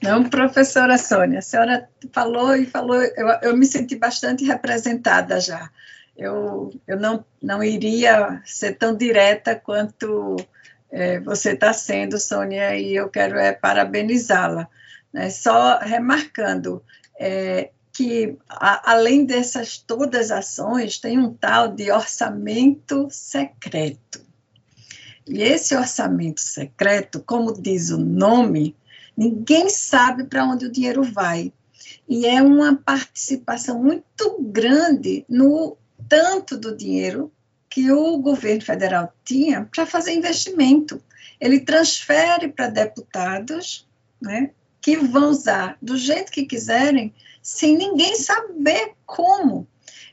[0.01, 5.69] Não, professora Sônia, a senhora falou e falou, eu, eu me senti bastante representada já.
[6.15, 10.37] Eu, eu não, não iria ser tão direta quanto
[10.91, 14.67] é, você está sendo, Sônia, e eu quero é, parabenizá-la.
[15.11, 15.29] Né?
[15.29, 16.83] Só remarcando
[17.19, 24.19] é, que, a, além dessas todas as ações, tem um tal de orçamento secreto.
[25.27, 28.75] E esse orçamento secreto, como diz o nome,
[29.15, 31.53] ninguém sabe para onde o dinheiro vai.
[32.09, 35.77] E é uma participação muito grande no
[36.09, 37.31] tanto do dinheiro
[37.69, 41.01] que o governo federal tinha para fazer investimento.
[41.39, 43.87] Ele transfere para deputados,
[44.21, 44.51] né,
[44.83, 49.65] que vão usar do jeito que quiserem, sem ninguém saber como.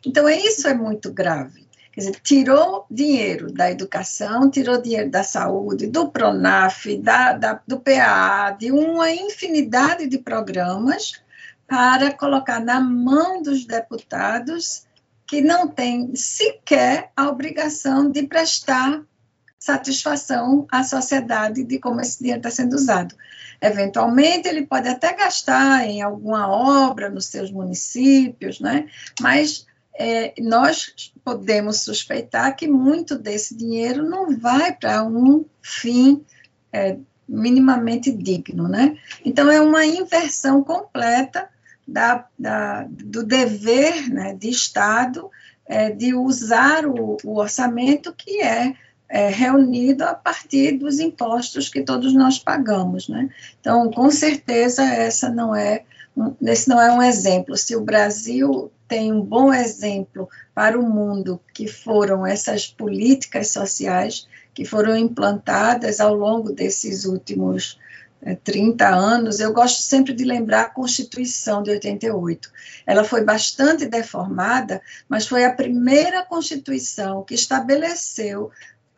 [0.06, 1.68] Então, isso é muito grave.
[1.92, 7.80] Quer dizer, tirou dinheiro da educação, tirou dinheiro da saúde, do PRONAF, da, da, do
[7.80, 11.20] PAA, de uma infinidade de programas
[11.66, 14.84] para colocar na mão dos deputados
[15.26, 19.02] que não têm sequer a obrigação de prestar
[19.58, 23.16] satisfação à sociedade de como esse dinheiro está sendo usado.
[23.60, 28.88] Eventualmente, ele pode até gastar em alguma obra nos seus municípios, né?
[29.20, 29.66] mas
[29.98, 36.24] é, nós podemos suspeitar que muito desse dinheiro não vai para um fim
[36.72, 36.96] é,
[37.28, 38.96] minimamente digno, né?
[39.24, 41.48] Então, é uma inversão completa
[41.86, 45.30] da, da do dever né, de Estado
[45.66, 48.74] é, de usar o, o orçamento que é,
[49.10, 53.28] é, reunido a partir dos impostos que todos nós pagamos, né?
[53.60, 55.82] Então, com certeza, essa não é
[56.42, 57.56] esse não é um exemplo.
[57.56, 64.28] Se o Brasil tem um bom exemplo para o mundo, que foram essas políticas sociais
[64.52, 67.78] que foram implantadas ao longo desses últimos
[68.20, 72.50] é, 30 anos, eu gosto sempre de lembrar a Constituição de 88.
[72.84, 78.50] Ela foi bastante deformada, mas foi a primeira Constituição que estabeleceu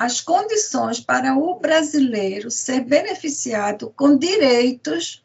[0.02, 5.24] as condições para o brasileiro ser beneficiado com direitos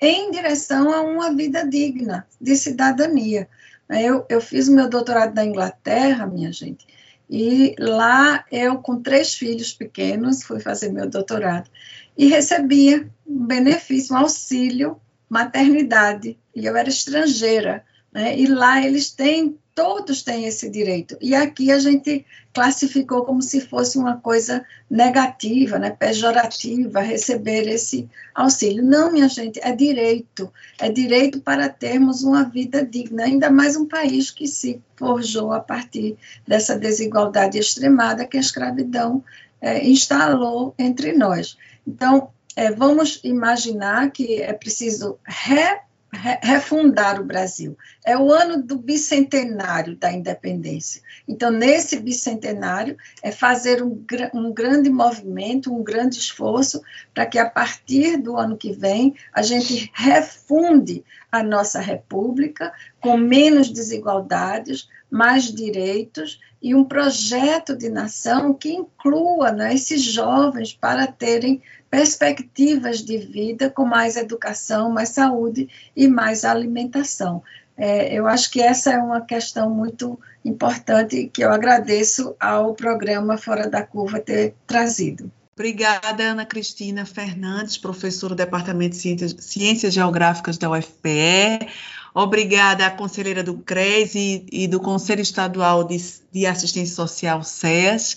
[0.00, 3.48] em direção a uma vida digna, de cidadania.
[3.88, 6.84] Eu, eu fiz o meu doutorado na Inglaterra, minha gente,
[7.30, 11.70] e lá eu, com três filhos pequenos, fui fazer meu doutorado
[12.16, 18.36] e recebia um benefício, um auxílio maternidade, e eu era estrangeira, né?
[18.36, 21.16] e lá eles têm todos têm esse direito.
[21.20, 28.10] E aqui a gente classificou como se fosse uma coisa negativa, né, pejorativa, receber esse
[28.34, 28.82] auxílio.
[28.82, 30.52] Não, minha gente, é direito.
[30.80, 35.60] É direito para termos uma vida digna, ainda mais um país que se forjou a
[35.60, 39.22] partir dessa desigualdade extremada que a escravidão
[39.60, 41.56] é, instalou entre nós.
[41.86, 45.78] Então, é, vamos imaginar que é preciso re
[46.10, 47.76] refundar o Brasil.
[48.04, 51.02] É o ano do bicentenário da independência.
[51.26, 54.02] Então, nesse bicentenário, é fazer um,
[54.32, 56.82] um grande movimento, um grande esforço
[57.12, 63.16] para que, a partir do ano que vem, a gente refunde a nossa república com
[63.16, 71.06] menos desigualdades, mais direitos e um projeto de nação que inclua né, esses jovens para
[71.06, 77.42] terem perspectivas de vida com mais educação, mais saúde e mais alimentação.
[77.76, 83.38] É, eu acho que essa é uma questão muito importante que eu agradeço ao programa
[83.38, 85.30] Fora da Curva ter trazido.
[85.54, 91.68] Obrigada, Ana Cristina Fernandes, professora do Departamento de Ciências, Ciências Geográficas da UFPE.
[92.14, 95.96] Obrigada à conselheira do CRES e, e do Conselho Estadual de,
[96.32, 98.16] de Assistência Social, SEAS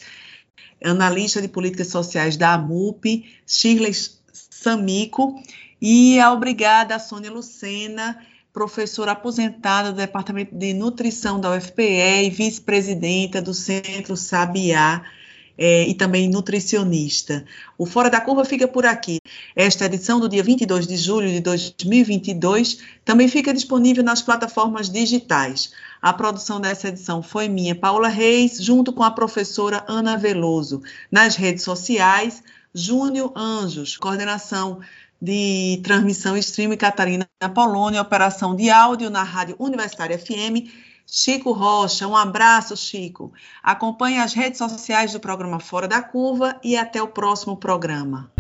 [0.84, 3.94] analista de políticas sociais da AMUP, Shirley
[4.34, 5.42] Samico,
[5.82, 8.20] e a obrigada a Sônia Lucena,
[8.54, 15.04] professora aposentada do Departamento de Nutrição da UFPE e vice-presidenta do Centro Sabiá,
[15.64, 17.46] é, e também nutricionista.
[17.78, 19.20] O Fora da Curva fica por aqui.
[19.56, 25.72] Esta edição do dia 22 de julho de 2022 também fica disponível nas plataformas digitais.
[26.02, 30.82] A produção dessa edição foi minha, Paula Reis, junto com a professora Ana Veloso.
[31.12, 32.42] Nas redes sociais,
[32.74, 34.80] Júnior Anjos, coordenação
[35.22, 40.72] de transmissão streaming Catarina Polônia, operação de áudio na Rádio Universitária FM
[41.14, 42.08] Chico Rocha.
[42.08, 43.34] Um abraço, Chico.
[43.62, 48.32] Acompanhe as redes sociais do programa Fora da Curva e até o próximo programa.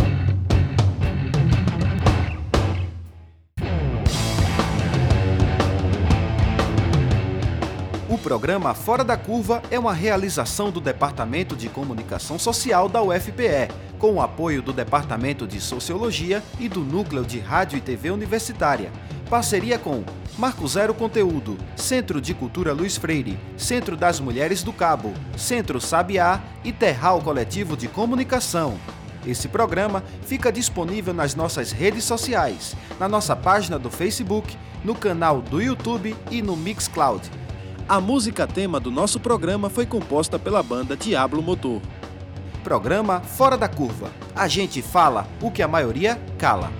[8.11, 13.71] O programa Fora da Curva é uma realização do Departamento de Comunicação Social da UFPE,
[13.97, 18.91] com o apoio do Departamento de Sociologia e do Núcleo de Rádio e TV Universitária.
[19.29, 20.03] Parceria com
[20.37, 26.41] Marco Zero Conteúdo, Centro de Cultura Luiz Freire, Centro das Mulheres do Cabo, Centro Sabiá
[26.65, 28.77] e Terral Coletivo de Comunicação.
[29.25, 35.41] Esse programa fica disponível nas nossas redes sociais, na nossa página do Facebook, no canal
[35.41, 37.39] do YouTube e no Mixcloud.
[37.87, 41.81] A música tema do nosso programa foi composta pela banda Diablo Motor.
[42.63, 44.09] Programa Fora da Curva.
[44.35, 46.71] A gente fala o que a maioria cala.